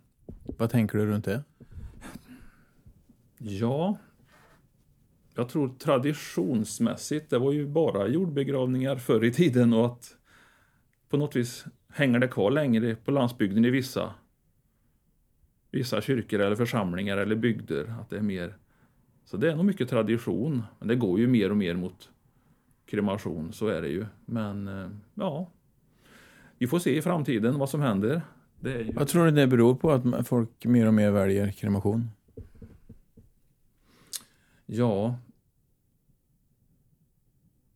Vad 0.58 0.70
tänker 0.70 0.98
du 0.98 1.06
runt 1.06 1.26
det? 1.26 1.44
Ja, 3.38 3.98
jag 5.36 5.50
tror 5.50 5.76
traditionsmässigt, 5.80 7.30
det 7.30 7.40
var 7.40 7.52
ju 7.52 7.68
bara 7.68 8.08
jordbegravningar 8.08 8.96
förr 8.96 9.24
i 9.24 9.32
tiden 9.32 9.74
och 9.74 9.86
att 9.86 10.18
på 11.10 11.18
något 11.18 11.36
vis 11.36 11.66
hänger 11.90 12.20
det 12.20 12.28
kvar 12.28 12.52
längre 12.52 12.96
på 12.96 13.12
landsbygden 13.12 13.66
i 13.66 13.70
vissa, 13.70 14.14
vissa 15.72 16.02
kyrkor 16.02 16.40
eller 16.40 16.56
församlingar 16.56 17.18
eller 17.18 17.36
bygder. 17.36 17.96
Att 18.02 18.10
det 18.10 18.18
är 18.18 18.22
mer, 18.22 18.58
så 19.26 19.38
det 19.38 19.52
är 19.52 19.56
nog 19.56 19.66
mycket 19.66 19.90
tradition, 19.90 20.64
men 20.80 20.88
det 20.88 20.96
går 20.96 21.20
ju 21.20 21.28
mer 21.28 21.50
och 21.50 21.58
mer 21.58 21.74
mot 21.76 22.10
kremation, 22.86 23.54
så 23.54 23.68
är 23.68 23.82
det 23.82 23.90
ju. 23.90 24.06
Men 24.26 24.68
eh, 24.68 24.90
ja, 25.14 25.52
vi 26.58 26.68
får 26.68 26.80
se 26.80 26.98
i 26.98 27.02
framtiden 27.02 27.60
vad 27.60 27.70
som 27.70 27.82
händer. 27.82 28.22
Ju... 28.60 28.92
Vad 28.94 29.08
tror 29.08 29.26
du 29.26 29.32
det 29.32 29.48
beror 29.48 29.76
på 29.76 29.92
att 29.92 30.28
folk 30.28 30.66
mer 30.66 30.88
och 30.88 30.94
mer 30.94 31.12
väljer 31.12 31.52
kremation? 31.52 32.10
Ja, 34.66 35.16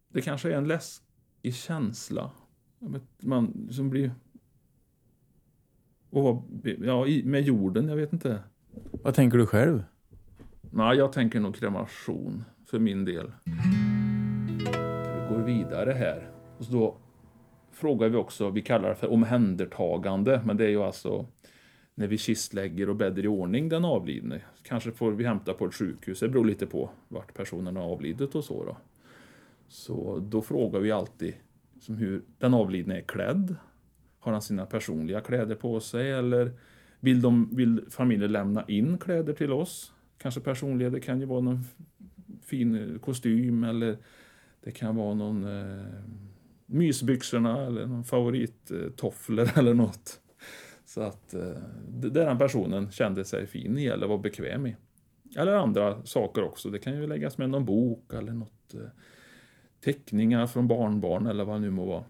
det 0.09 0.21
kanske 0.21 0.53
är 0.53 0.57
en 0.57 0.67
läskig 0.67 1.55
känsla. 1.55 2.31
Man 3.19 3.69
som 3.71 3.89
blir... 3.89 4.11
Och 6.09 6.43
ja, 6.79 7.05
med 7.23 7.41
jorden, 7.41 7.87
jag 7.87 7.95
vet 7.95 8.13
inte. 8.13 8.43
Vad 8.91 9.13
tänker 9.13 9.37
du 9.37 9.45
själv? 9.45 9.83
Nej, 10.71 10.97
jag 10.97 11.13
tänker 11.13 11.39
nog 11.39 11.55
kremation 11.55 12.43
för 12.65 12.79
min 12.79 13.05
del. 13.05 13.31
Vi 14.55 15.35
går 15.35 15.43
vidare 15.45 15.91
här. 15.91 16.31
Och 16.57 16.65
då 16.71 16.97
frågar 17.71 18.09
vi 18.09 18.17
också, 18.17 18.49
vi 18.49 18.61
kallar 18.61 18.89
det 18.89 18.95
för 18.95 19.11
omhändertagande, 19.11 20.41
men 20.45 20.57
det 20.57 20.65
är 20.65 20.69
ju 20.69 20.83
alltså 20.83 21.25
när 21.95 22.07
vi 22.07 22.17
kistlägger 22.17 22.89
och 22.89 22.95
bäddar 22.95 23.25
i 23.25 23.27
ordning 23.27 23.69
den 23.69 23.85
avlidne. 23.85 24.41
Kanske 24.63 24.91
får 24.91 25.11
vi 25.11 25.25
hämta 25.25 25.53
på 25.53 25.65
ett 25.65 25.73
sjukhus, 25.73 26.19
det 26.19 26.29
beror 26.29 26.45
lite 26.45 26.65
på 26.65 26.89
vart 27.07 27.33
personen 27.33 27.75
har 27.75 27.83
avlidit 27.83 28.35
och 28.35 28.43
så. 28.43 28.63
Då. 28.65 28.77
Så 29.69 30.19
då 30.19 30.41
frågar 30.41 30.79
vi 30.79 30.91
alltid 30.91 31.33
som 31.79 31.97
hur 31.97 32.23
den 32.37 32.53
avlidne 32.53 32.97
är 32.97 33.01
klädd. 33.01 33.55
Har 34.19 34.31
han 34.31 34.41
sina 34.41 34.65
personliga 34.65 35.21
kläder 35.21 35.55
på 35.55 35.79
sig 35.79 36.11
eller 36.11 36.51
vill, 36.99 37.21
de, 37.21 37.55
vill 37.55 37.85
familjen 37.89 38.31
lämna 38.31 38.65
in 38.67 38.97
kläder 38.97 39.33
till 39.33 39.51
oss? 39.51 39.93
Kanske 40.17 40.41
personliga, 40.41 40.89
det 40.89 40.99
kan 40.99 41.19
ju 41.19 41.25
vara 41.25 41.41
någon 41.41 41.63
fin 42.41 42.75
eh, 42.75 42.99
kostym 42.99 43.63
eller 43.63 43.97
det 44.63 44.71
kan 44.71 44.95
vara 44.95 45.13
någon 45.13 45.43
eh, 45.43 45.85
mysbyxorna 46.65 47.65
eller 47.65 47.85
någon 47.85 48.03
favorittofflor 48.03 49.45
eh, 49.45 49.57
eller 49.57 49.73
något. 49.73 50.19
Så 50.85 51.01
att 51.01 51.33
eh, 51.33 51.61
det 51.89 52.09
den 52.09 52.37
personen 52.37 52.91
kände 52.91 53.25
sig 53.25 53.47
fin 53.47 53.77
i 53.77 53.85
eller 53.85 54.07
var 54.07 54.17
bekväm 54.17 54.67
i. 54.67 54.75
Eller 55.37 55.53
andra 55.53 56.05
saker 56.05 56.43
också. 56.43 56.69
Det 56.69 56.79
kan 56.79 56.93
ju 56.93 57.07
läggas 57.07 57.37
med 57.37 57.49
någon 57.49 57.65
bok 57.65 58.13
eller 58.13 58.33
något 58.33 58.73
eh, 58.73 58.89
teckningar 59.81 60.47
från 60.47 60.67
barnbarn 60.67 61.27
eller 61.27 61.45
vad 61.45 61.55
det 61.55 61.59
nu 61.59 61.69
må 61.69 61.85
vara. 61.85 62.03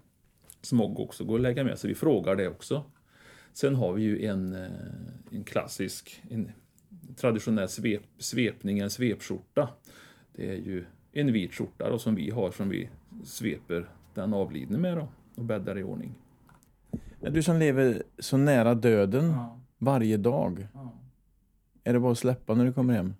Som 0.62 0.82
också 0.82 1.24
går 1.24 1.36
att 1.36 1.42
lägga 1.42 1.64
med, 1.64 1.80
så 1.80 1.88
vi 1.88 1.96
frågar 1.96 2.36
det 2.36 2.48
också. 2.48 2.84
Sen 3.54 3.76
har 3.76 3.94
vi 3.94 4.04
ju 4.04 4.26
en, 4.26 4.56
eh, 4.56 4.70
en 5.32 5.44
klassisk, 5.44 6.24
en 6.30 6.52
traditionell 7.16 7.70
svep, 7.70 8.02
svepning, 8.18 8.80
en 8.80 8.90
svepskjorta. 8.90 9.70
Det 10.36 10.50
är 10.50 10.56
ju 10.56 10.86
en 11.12 11.34
vit 11.34 11.54
skjorta 11.54 11.90
då, 11.90 12.00
som 12.00 12.16
vi 12.16 12.30
har 12.30 12.52
som 12.52 12.70
vi 12.70 12.90
sveper 13.24 13.90
den 14.14 14.34
avlidne 14.34 14.78
med 14.78 14.98
då, 14.98 15.08
och 15.36 15.44
bäddar 15.44 15.78
i 15.78 15.84
ordning. 15.84 16.16
Du 17.20 17.44
som 17.44 17.58
lever 17.58 18.04
så 18.20 18.38
nära 18.38 18.76
döden 18.76 19.30
ja. 19.30 19.60
varje 19.78 20.18
dag. 20.18 20.68
Ja. 20.74 20.94
Är 21.84 21.94
det 21.94 22.00
bara 22.00 22.12
att 22.12 22.18
släppa 22.18 22.56
när 22.56 22.66
du 22.66 22.74
kommer 22.74 22.94
hem? 22.94 23.14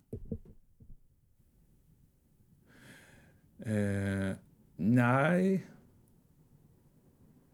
Eh, 3.60 4.36
nej. 4.76 5.68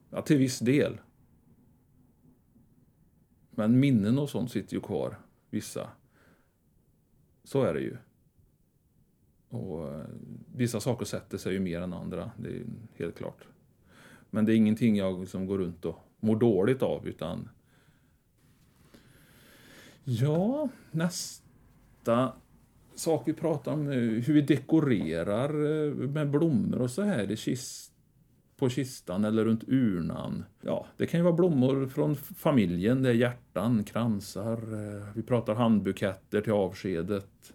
Ja, 0.10 0.22
till 0.22 0.38
viss 0.38 0.60
del. 0.60 1.00
Men 3.52 3.80
minnen 3.80 4.20
och 4.20 4.30
sånt 4.30 4.52
sitter 4.52 4.74
ju 4.74 4.82
kvar, 4.82 5.20
vissa. 5.50 5.90
Så 7.44 7.64
är 7.64 7.74
det 7.74 7.80
ju. 7.80 7.98
Och 9.50 9.94
eh, 9.94 10.06
vissa 10.56 10.80
saker 10.80 11.06
sätter 11.06 11.38
sig 11.38 11.54
ju 11.54 11.60
mer 11.60 11.82
än 11.82 11.94
andra, 11.94 12.32
det 12.38 12.50
är 12.50 12.66
helt 12.94 13.18
klart. 13.18 13.48
Men 14.30 14.46
det 14.46 14.54
är 14.54 14.56
ingenting 14.56 14.96
jag 14.96 15.20
liksom 15.20 15.46
går 15.46 15.58
runt 15.58 15.86
och 15.86 16.00
mår 16.20 16.36
dåligt 16.36 16.82
av, 16.82 17.08
utan... 17.08 17.50
Ja, 20.04 20.70
nästa 20.92 22.34
sak 22.96 23.24
vi 23.26 23.34
pratar 23.34 23.72
om 23.72 23.86
nu, 23.86 24.20
hur 24.20 24.34
vi 24.34 24.42
dekorerar 24.42 25.50
eh, 25.50 25.94
med 25.94 26.30
blommor 26.30 26.82
och 26.82 26.92
så 26.92 27.02
här 27.02 27.32
i 27.32 27.36
kist, 27.38 27.92
på 28.58 28.70
kistan 28.70 29.26
eller 29.26 29.46
runt 29.46 29.64
urnan. 29.68 30.44
Ja, 30.62 30.88
det 30.98 31.08
kan 31.08 31.20
ju 31.20 31.24
vara 31.24 31.36
blommor 31.36 31.88
från 31.88 32.16
familjen, 32.16 33.02
det 33.02 33.10
är 33.10 33.14
hjärtan, 33.14 33.84
kransar, 33.84 34.58
eh, 34.58 35.08
vi 35.16 35.24
pratar 35.24 35.56
handbuketter 35.56 36.42
till 36.42 36.54
avskedet. 36.54 37.54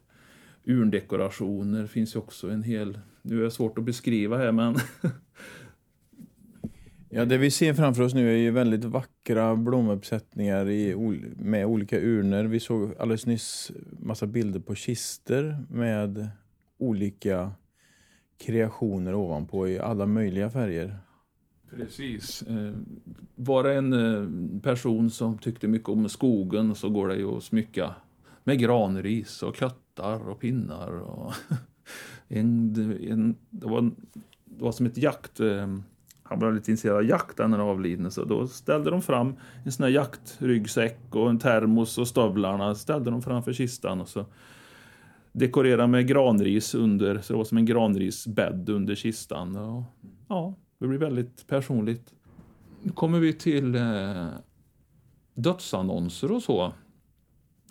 Urndekorationer 0.65 1.87
finns 1.87 2.15
ju 2.15 2.19
också 2.19 2.51
en 2.51 2.63
hel, 2.63 2.99
nu 3.23 3.41
är 3.41 3.45
det 3.45 3.51
svårt 3.51 3.79
att 3.79 3.85
beskriva 3.85 4.39
här 4.39 4.53
men 4.53 4.77
Ja, 7.13 7.25
det 7.25 7.39
vi 7.39 7.51
ser 7.51 7.75
framför 7.75 8.03
oss 8.03 8.15
nu 8.15 8.33
är 8.33 8.37
ju 8.37 8.51
väldigt 8.51 8.85
vackra 8.85 9.57
blomuppsättningar 9.57 10.69
i, 10.69 10.95
med 11.37 11.67
olika 11.67 12.01
urnor. 12.01 12.45
Vi 12.45 12.61
såg 12.61 12.95
alldeles 12.99 13.27
nyss 13.27 13.73
massa 13.99 14.27
bilder 14.27 14.61
på 14.61 14.75
kister 14.75 15.65
med 15.71 16.29
olika 16.79 17.53
kreationer 18.39 19.15
ovanpå 19.15 19.69
i 19.69 19.79
alla 19.79 20.07
möjliga 20.07 20.51
färger. 20.51 20.99
Precis. 21.71 22.43
Eh, 22.43 22.73
var 23.35 23.65
det 23.65 23.75
en 23.75 23.93
eh, 23.93 24.61
person 24.63 25.11
som 25.11 25.39
tyckte 25.39 25.69
mycket 25.69 25.89
om 25.89 26.09
skogen 26.09 26.75
så 26.75 26.91
går 26.91 27.09
det 27.09 27.17
ju 27.17 27.37
att 27.37 27.45
smycka 27.45 27.95
med 28.45 28.59
granris 28.59 29.43
och 29.43 29.57
köttar 29.57 30.29
och 30.29 30.41
pinnar. 30.41 30.91
Och 30.91 31.33
en, 32.29 32.77
en, 33.09 33.37
det, 33.51 33.67
var, 33.67 33.91
det 34.45 34.65
var 34.65 34.73
som 34.73 34.87
ett 34.87 34.97
jakt 34.97 35.41
eh, 35.41 35.77
han 36.31 36.39
var 36.39 36.53
lite 36.53 36.71
intresserad 36.71 36.97
av 36.97 37.05
jakt 37.05 37.39
när 37.39 37.49
han 37.49 37.61
avlidne 37.61 38.11
så 38.11 38.25
då 38.25 38.47
ställde 38.47 38.91
de 38.91 39.03
fram 39.03 39.35
en 39.65 39.73
sån 39.73 39.85
här 39.85 39.91
jaktryggsäck 39.91 40.99
och 41.11 41.31
en 41.31 41.39
termos 41.39 41.99
och 41.99 42.09
stövlarna 42.09 42.75
ställde 42.75 43.11
de 43.11 43.23
framför 43.23 43.53
kistan 43.53 44.01
och 44.01 44.09
så 44.09 44.27
dekorerade 45.33 45.87
med 45.87 46.09
granris 46.09 46.75
under, 46.75 47.21
så 47.21 47.33
det 47.33 47.37
var 47.37 47.45
som 47.45 47.59
en 47.59 47.65
granrisbädd 47.65 48.69
under 48.69 48.95
kistan. 48.95 49.57
Och, 49.57 49.83
ja, 50.29 50.55
det 50.79 50.87
blir 50.87 50.99
väldigt 50.99 51.47
personligt. 51.47 52.15
Nu 52.83 52.93
kommer 52.93 53.21
vi 53.21 53.33
till 53.33 53.75
eh, 53.75 54.27
dödsannonser 55.35 56.33
och 56.33 56.43
så. 56.43 56.73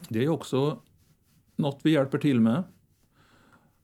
Det 0.10 0.24
är 0.24 0.30
också 0.30 0.82
något 1.56 1.80
vi 1.84 1.92
hjälper 1.92 2.18
till 2.18 2.40
med. 2.40 2.64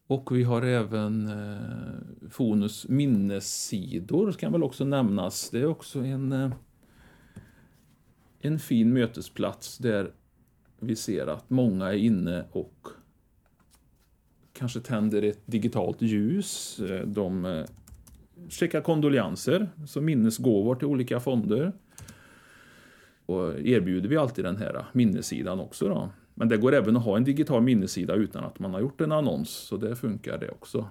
Och 0.07 0.37
vi 0.37 0.43
har 0.43 0.61
även 0.61 1.27
eh, 1.27 2.29
Fonus 2.29 2.87
minnessidor, 2.89 4.31
kan 4.31 4.51
väl 4.51 4.63
också 4.63 4.85
nämnas. 4.85 5.49
Det 5.49 5.59
är 5.59 5.65
också 5.65 5.99
en, 5.99 6.31
eh, 6.31 6.51
en 8.39 8.59
fin 8.59 8.93
mötesplats 8.93 9.77
där 9.77 10.11
vi 10.79 10.95
ser 10.95 11.27
att 11.27 11.49
många 11.49 11.85
är 11.85 11.97
inne 11.97 12.45
och 12.51 12.87
kanske 14.53 14.79
tänder 14.79 15.21
ett 15.21 15.41
digitalt 15.45 16.01
ljus. 16.01 16.79
Eh, 16.79 17.07
de 17.07 17.45
eh, 17.45 17.65
skickar 18.49 18.81
kondolenser, 18.81 19.69
så 19.87 20.01
minnesgåvor 20.01 20.75
till 20.75 20.87
olika 20.87 21.19
fonder. 21.19 21.71
Och 23.25 23.59
erbjuder 23.59 24.09
vi 24.09 24.17
alltid 24.17 24.45
den 24.45 24.57
här 24.57 24.75
eh, 24.75 24.83
minnessidan 24.91 25.59
också. 25.59 25.87
Då. 25.87 26.09
Men 26.35 26.49
det 26.49 26.57
går 26.57 26.73
även 26.73 26.97
att 26.97 27.03
ha 27.03 27.17
en 27.17 27.23
digital 27.23 27.61
minnessida 27.61 28.13
utan 28.13 28.43
att 28.43 28.59
man 28.59 28.73
har 28.73 28.81
gjort 28.81 29.01
en 29.01 29.11
annons, 29.11 29.49
så 29.49 29.77
det 29.77 29.95
funkar 29.95 30.37
det 30.37 30.49
också. 30.49 30.87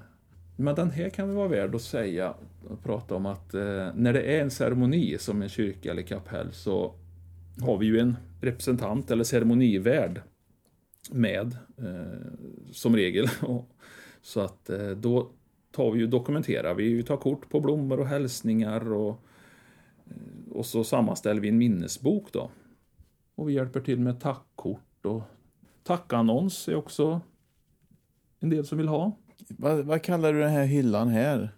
Men 0.56 0.74
den 0.74 0.90
här 0.90 1.08
kan 1.08 1.34
vara 1.34 1.48
värd 1.48 1.74
att 1.74 1.82
säga 1.82 2.34
och 2.68 2.82
prata 2.82 3.14
om 3.14 3.26
att 3.26 3.54
eh, 3.54 3.88
när 3.94 4.12
det 4.12 4.22
är 4.22 4.42
en 4.42 4.50
ceremoni 4.50 5.18
som 5.18 5.42
en 5.42 5.48
kyrka 5.48 5.90
eller 5.90 6.02
kapell 6.02 6.52
så 6.52 6.94
har 7.60 7.78
vi 7.78 7.86
ju 7.86 7.98
en 7.98 8.16
representant 8.40 9.10
eller 9.10 9.24
ceremonivärd 9.24 10.20
med 11.10 11.56
eh, 11.76 12.32
som 12.72 12.96
regel. 12.96 13.28
så 14.22 14.40
att 14.40 14.70
eh, 14.70 14.90
då 14.90 15.30
tar 15.72 15.90
vi 15.90 15.98
ju, 15.98 16.06
dokumenterar 16.06 16.74
vi, 16.74 16.94
vi 16.94 17.02
tar 17.02 17.16
kort 17.16 17.48
på 17.48 17.60
blommor 17.60 18.00
och 18.00 18.06
hälsningar 18.06 18.92
och, 18.92 19.20
eh, 20.06 20.52
och 20.52 20.66
så 20.66 20.84
sammanställer 20.84 21.40
vi 21.40 21.48
en 21.48 21.58
minnesbok 21.58 22.32
då. 22.32 22.50
Och 23.34 23.48
vi 23.48 23.52
hjälper 23.52 23.80
till 23.80 24.00
med 24.00 24.20
tackkort 24.20 24.83
och 25.04 25.22
tackannons 25.82 26.68
är 26.68 26.74
också 26.74 27.20
en 28.40 28.50
del 28.50 28.66
som 28.66 28.78
vill 28.78 28.88
ha. 28.88 29.12
Vad, 29.48 29.84
vad 29.84 30.02
kallar 30.02 30.32
du 30.32 30.40
den 30.40 30.50
här 30.50 30.64
hyllan 30.64 31.08
här? 31.08 31.50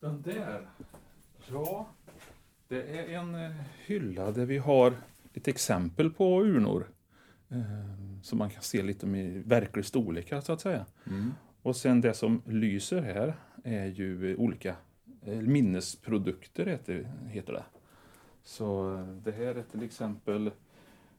Den 0.00 0.22
där? 0.22 0.68
Ja, 1.50 1.86
det 2.68 2.98
är 2.98 3.18
en 3.18 3.34
eh, 3.34 3.50
hylla 3.86 4.30
där 4.30 4.44
vi 4.44 4.58
har 4.58 4.94
lite 5.32 5.50
exempel 5.50 6.10
på 6.10 6.42
urnor. 6.42 6.86
Eh, 7.48 8.04
som 8.22 8.38
man 8.38 8.50
kan 8.50 8.62
se 8.62 8.82
lite 8.82 9.06
med 9.06 9.42
verklig 9.44 9.84
storlek 9.84 10.32
så 10.42 10.52
att 10.52 10.60
säga. 10.60 10.86
Mm. 11.06 11.32
Och 11.62 11.76
sen 11.76 12.00
det 12.00 12.14
som 12.14 12.42
lyser 12.46 13.02
här 13.02 13.34
är 13.64 13.86
ju 13.86 14.36
olika 14.36 14.76
eh, 15.22 15.40
minnesprodukter 15.40 16.66
heter, 16.66 17.12
heter 17.26 17.52
det. 17.52 17.64
Så 18.42 18.96
det 19.24 19.32
här 19.32 19.54
är 19.54 19.62
till 19.62 19.82
exempel, 19.82 20.50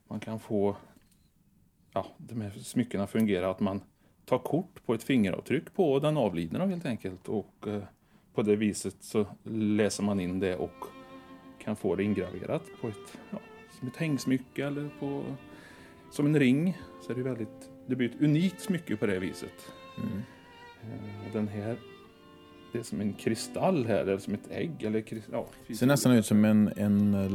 man 0.08 0.20
kan 0.20 0.40
få 0.40 0.76
ja, 1.92 2.06
de 2.18 2.40
här 2.40 2.50
smyckena 2.50 3.06
fungerar 3.06 3.50
att 3.50 3.60
man 3.60 3.80
tar 4.24 4.38
kort 4.38 4.86
på 4.86 4.94
ett 4.94 5.02
fingeravtryck 5.02 5.74
på 5.74 5.98
den 5.98 6.16
avlidna 6.16 6.66
helt 6.66 6.86
enkelt 6.86 7.28
och 7.28 7.66
eh, 7.66 7.82
på 8.34 8.42
det 8.42 8.56
viset 8.56 8.96
så 9.00 9.26
läser 9.42 10.02
man 10.02 10.20
in 10.20 10.40
det 10.40 10.56
och 10.56 10.84
kan 11.58 11.76
få 11.76 11.96
det 11.96 12.04
ingraverat 12.04 12.62
på 12.80 12.88
ett, 12.88 13.18
ja, 13.30 13.38
som 13.78 13.88
ett 13.88 13.96
hängsmycke 13.96 14.66
eller 14.66 14.90
på, 15.00 15.24
som 16.10 16.26
en 16.26 16.38
ring. 16.38 16.78
Så 17.02 17.12
är 17.12 17.16
det, 17.16 17.22
väldigt, 17.22 17.70
det 17.86 17.96
blir 17.96 18.08
ett 18.08 18.20
unikt 18.20 18.60
smycke 18.60 18.96
på 18.96 19.06
det 19.06 19.18
viset. 19.18 19.72
Mm. 19.98 20.22
Eh, 20.82 21.32
den 21.32 21.48
här 21.48 21.76
det 22.76 22.80
är 22.80 22.84
som 22.84 23.00
en 23.00 23.12
kristall 23.12 23.86
här, 23.86 23.98
eller 23.98 24.18
som 24.18 24.34
ett 24.34 24.50
ägg. 24.50 24.82
Eller, 24.82 25.04
ja, 25.32 25.46
det 25.66 25.74
ser 25.74 25.86
nästan 25.86 26.12
ut 26.12 26.26
som 26.26 26.44
en, 26.44 26.72
en 26.76 27.14
eh, 27.14 27.30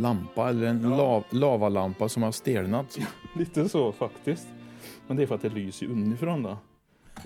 lampa, 0.00 0.48
eller 0.48 0.66
en 0.66 0.82
ja. 0.82 0.96
lav, 0.96 1.24
lavalampa 1.30 2.08
som 2.08 2.22
har 2.22 2.32
stelnat. 2.32 2.98
lite 3.36 3.68
så 3.68 3.92
faktiskt. 3.92 4.46
Men 5.06 5.16
det 5.16 5.22
är 5.22 5.26
för 5.26 5.34
att 5.34 5.42
det 5.42 5.48
lyser 5.48 5.86
underifrån 5.86 6.42
då. 6.42 6.58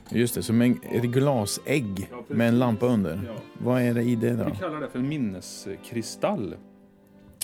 Just 0.09 0.35
det, 0.35 0.43
som 0.43 0.63
en, 0.63 0.81
ett 0.83 1.03
glasägg 1.03 2.09
Ja, 2.11 2.25
med 2.29 2.49
en 2.49 2.59
lampa 2.59 2.87
under. 2.87 3.21
Ja. 3.27 3.35
Vad 3.59 3.83
är 3.83 3.95
det 3.95 4.03
i 4.03 4.17
det 4.17 4.33
då? 4.33 4.45
Vi 4.45 4.57
kallar 4.57 4.81
det 4.81 4.89
för 4.89 4.99
en 4.99 5.09
minneskristall. 5.09 6.55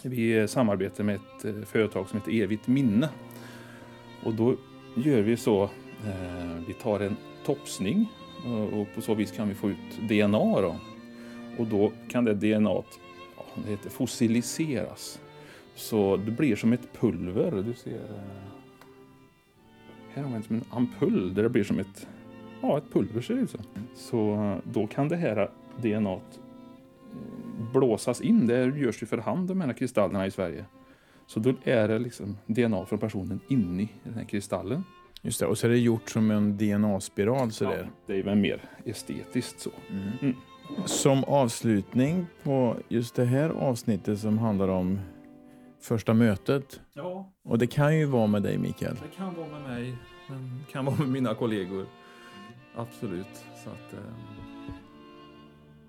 Vi 0.02 0.48
samarbetar 0.48 1.04
med 1.04 1.14
ett 1.14 1.44
eh, 1.44 1.62
företag 1.62 2.08
som 2.08 2.18
heter 2.18 2.42
Evigt 2.42 2.66
minne. 2.66 3.08
Och 4.22 4.34
då 4.34 4.56
gör 4.96 5.22
vi 5.22 5.36
så, 5.36 5.62
eh, 5.62 5.70
vi 6.66 6.72
tar 6.74 7.00
en 7.00 7.16
topsning 7.46 8.08
Eh, 8.44 8.78
och, 8.78 8.86
på 8.94 9.00
så 9.00 9.14
vis 9.14 9.30
kan 9.30 9.48
vi 9.48 9.54
få 9.54 9.70
ut 9.70 10.08
DNA. 10.08 10.60
Då. 10.60 10.76
Och 11.58 11.66
då 11.66 11.92
kan 12.08 12.24
det 12.24 12.34
DNA 12.34 12.70
ja, 12.70 12.82
det 13.64 13.70
heter 13.70 13.90
fossiliseras. 13.90 15.20
Så 15.74 16.16
det 16.16 16.30
blir 16.30 16.56
som 16.56 16.72
ett 16.72 16.92
pulver. 17.00 17.62
Du 17.66 17.74
ser, 17.74 17.94
eh, 17.94 18.50
här 20.14 20.22
har 20.22 20.30
man 20.30 20.42
som 20.42 20.56
en 20.56 20.64
ampull 20.70 21.34
där 21.34 21.42
det 21.42 21.48
blir 21.48 21.64
som 21.64 21.78
ett, 21.78 22.06
ja, 22.60 22.78
ett 22.78 22.92
pulver 22.92 23.20
ser 23.20 23.34
det 23.34 23.40
ut 23.40 23.50
som. 23.50 23.60
Så 23.94 24.34
eh, 24.34 24.56
då 24.72 24.86
kan 24.86 25.08
det 25.08 25.16
här 25.16 25.50
DNA 25.76 26.20
blåsas 27.72 28.20
in. 28.20 28.46
Det 28.46 28.64
görs 28.64 29.02
ju 29.02 29.06
för 29.06 29.18
hand 29.18 29.48
de 29.48 29.60
här 29.60 29.72
kristallerna 29.72 30.26
i 30.26 30.30
Sverige. 30.30 30.64
Så 31.26 31.40
då 31.40 31.54
är 31.64 31.88
det 31.88 31.98
liksom 31.98 32.36
DNA 32.46 32.86
från 32.86 32.98
personen 32.98 33.40
inne 33.48 33.82
i 33.82 33.88
den 34.02 34.14
här 34.14 34.24
kristallen. 34.24 34.84
Just 35.24 35.40
det, 35.40 35.46
och 35.46 35.58
så 35.58 35.66
är 35.66 35.70
det 35.70 35.78
gjort 35.78 36.10
som 36.10 36.30
en 36.30 36.56
DNA-spiral 36.56 37.50
sådär. 37.52 37.78
Ja, 37.82 37.90
det 38.06 38.18
är 38.18 38.22
väl 38.22 38.36
mer 38.38 38.60
estetiskt 38.84 39.60
så. 39.60 39.70
Mm. 39.90 40.02
Mm. 40.22 40.34
Som 40.84 41.24
avslutning 41.24 42.26
på 42.42 42.76
just 42.88 43.14
det 43.14 43.24
här 43.24 43.50
avsnittet 43.50 44.18
som 44.18 44.38
handlar 44.38 44.68
om 44.68 45.00
första 45.80 46.14
mötet. 46.14 46.80
Ja, 46.94 47.32
Och 47.44 47.58
det 47.58 47.66
kan 47.66 47.96
ju 47.98 48.04
vara 48.06 48.26
med 48.26 48.42
dig 48.42 48.58
Mikael. 48.58 48.94
det 48.94 49.16
kan 49.16 49.34
vara 49.34 49.46
med 49.48 49.62
mig, 49.62 49.96
men 50.28 50.58
det 50.66 50.72
kan 50.72 50.84
vara 50.84 50.96
med 50.96 51.08
mina 51.08 51.34
kollegor. 51.34 51.86
Absolut. 52.76 53.44
Så 53.64 53.70
att, 53.70 53.92
eh, 53.92 54.74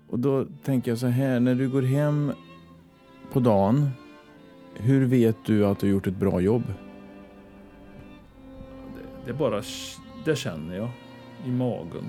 Och 0.08 0.18
då 0.18 0.46
tänker 0.64 0.90
jag 0.90 0.98
så 0.98 1.06
här, 1.06 1.40
när 1.40 1.54
du 1.54 1.68
går 1.68 1.82
hem 1.82 2.32
på 3.32 3.40
dagen, 3.40 3.90
hur 4.74 5.04
vet 5.06 5.36
du 5.44 5.66
att 5.66 5.78
du 5.78 5.86
har 5.86 5.92
gjort 5.92 6.06
ett 6.06 6.16
bra 6.16 6.40
jobb? 6.40 6.62
Det, 9.26 9.32
bara, 9.32 9.62
det 10.24 10.36
känner 10.36 10.76
jag 10.76 10.88
i 11.44 11.50
magen. 11.50 12.04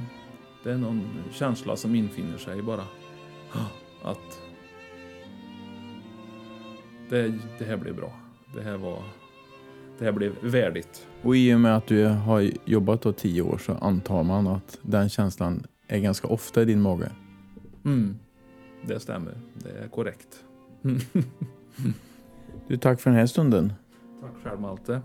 Det 0.64 0.72
är 0.72 0.78
någon 0.78 1.10
känsla 1.32 1.76
som 1.76 1.96
infinner 1.96 2.38
sig 2.38 2.62
bara. 2.62 2.84
Att 4.04 4.42
det, 7.10 7.34
det 7.60 7.66
här 7.66 7.78
blev 7.78 7.96
bra. 7.96 8.12
Det 8.56 8.62
här 8.62 8.78
var, 8.78 9.04
det 10.00 10.06
här 10.06 10.12
blev 10.12 10.36
värdigt. 10.42 11.08
Och 11.22 11.36
i 11.36 11.54
och 11.54 11.60
med 11.60 11.78
att 11.78 11.88
du 11.88 12.06
har 12.06 12.52
jobbat 12.66 13.02
då 13.02 13.14
tio 13.14 13.42
år 13.42 13.58
så 13.58 13.74
antar 13.74 14.24
man 14.24 14.48
att 14.48 14.80
den 14.82 15.10
känslan 15.10 15.64
är 15.88 16.00
ganska 16.00 16.28
ofta 16.28 16.62
i 16.62 16.66
din 16.66 16.82
mage. 16.82 17.12
Mm. 17.86 18.16
Det 18.86 19.00
stämmer. 19.00 19.38
Det 19.54 19.70
är 19.70 19.88
korrekt. 19.88 20.44
Du, 22.68 22.78
tack 22.78 23.02
för 23.02 23.10
den 23.10 23.20
här 23.20 23.26
stunden. 23.26 23.74
Tack 24.22 24.32
själv 24.44 24.62
Malte. 24.62 25.02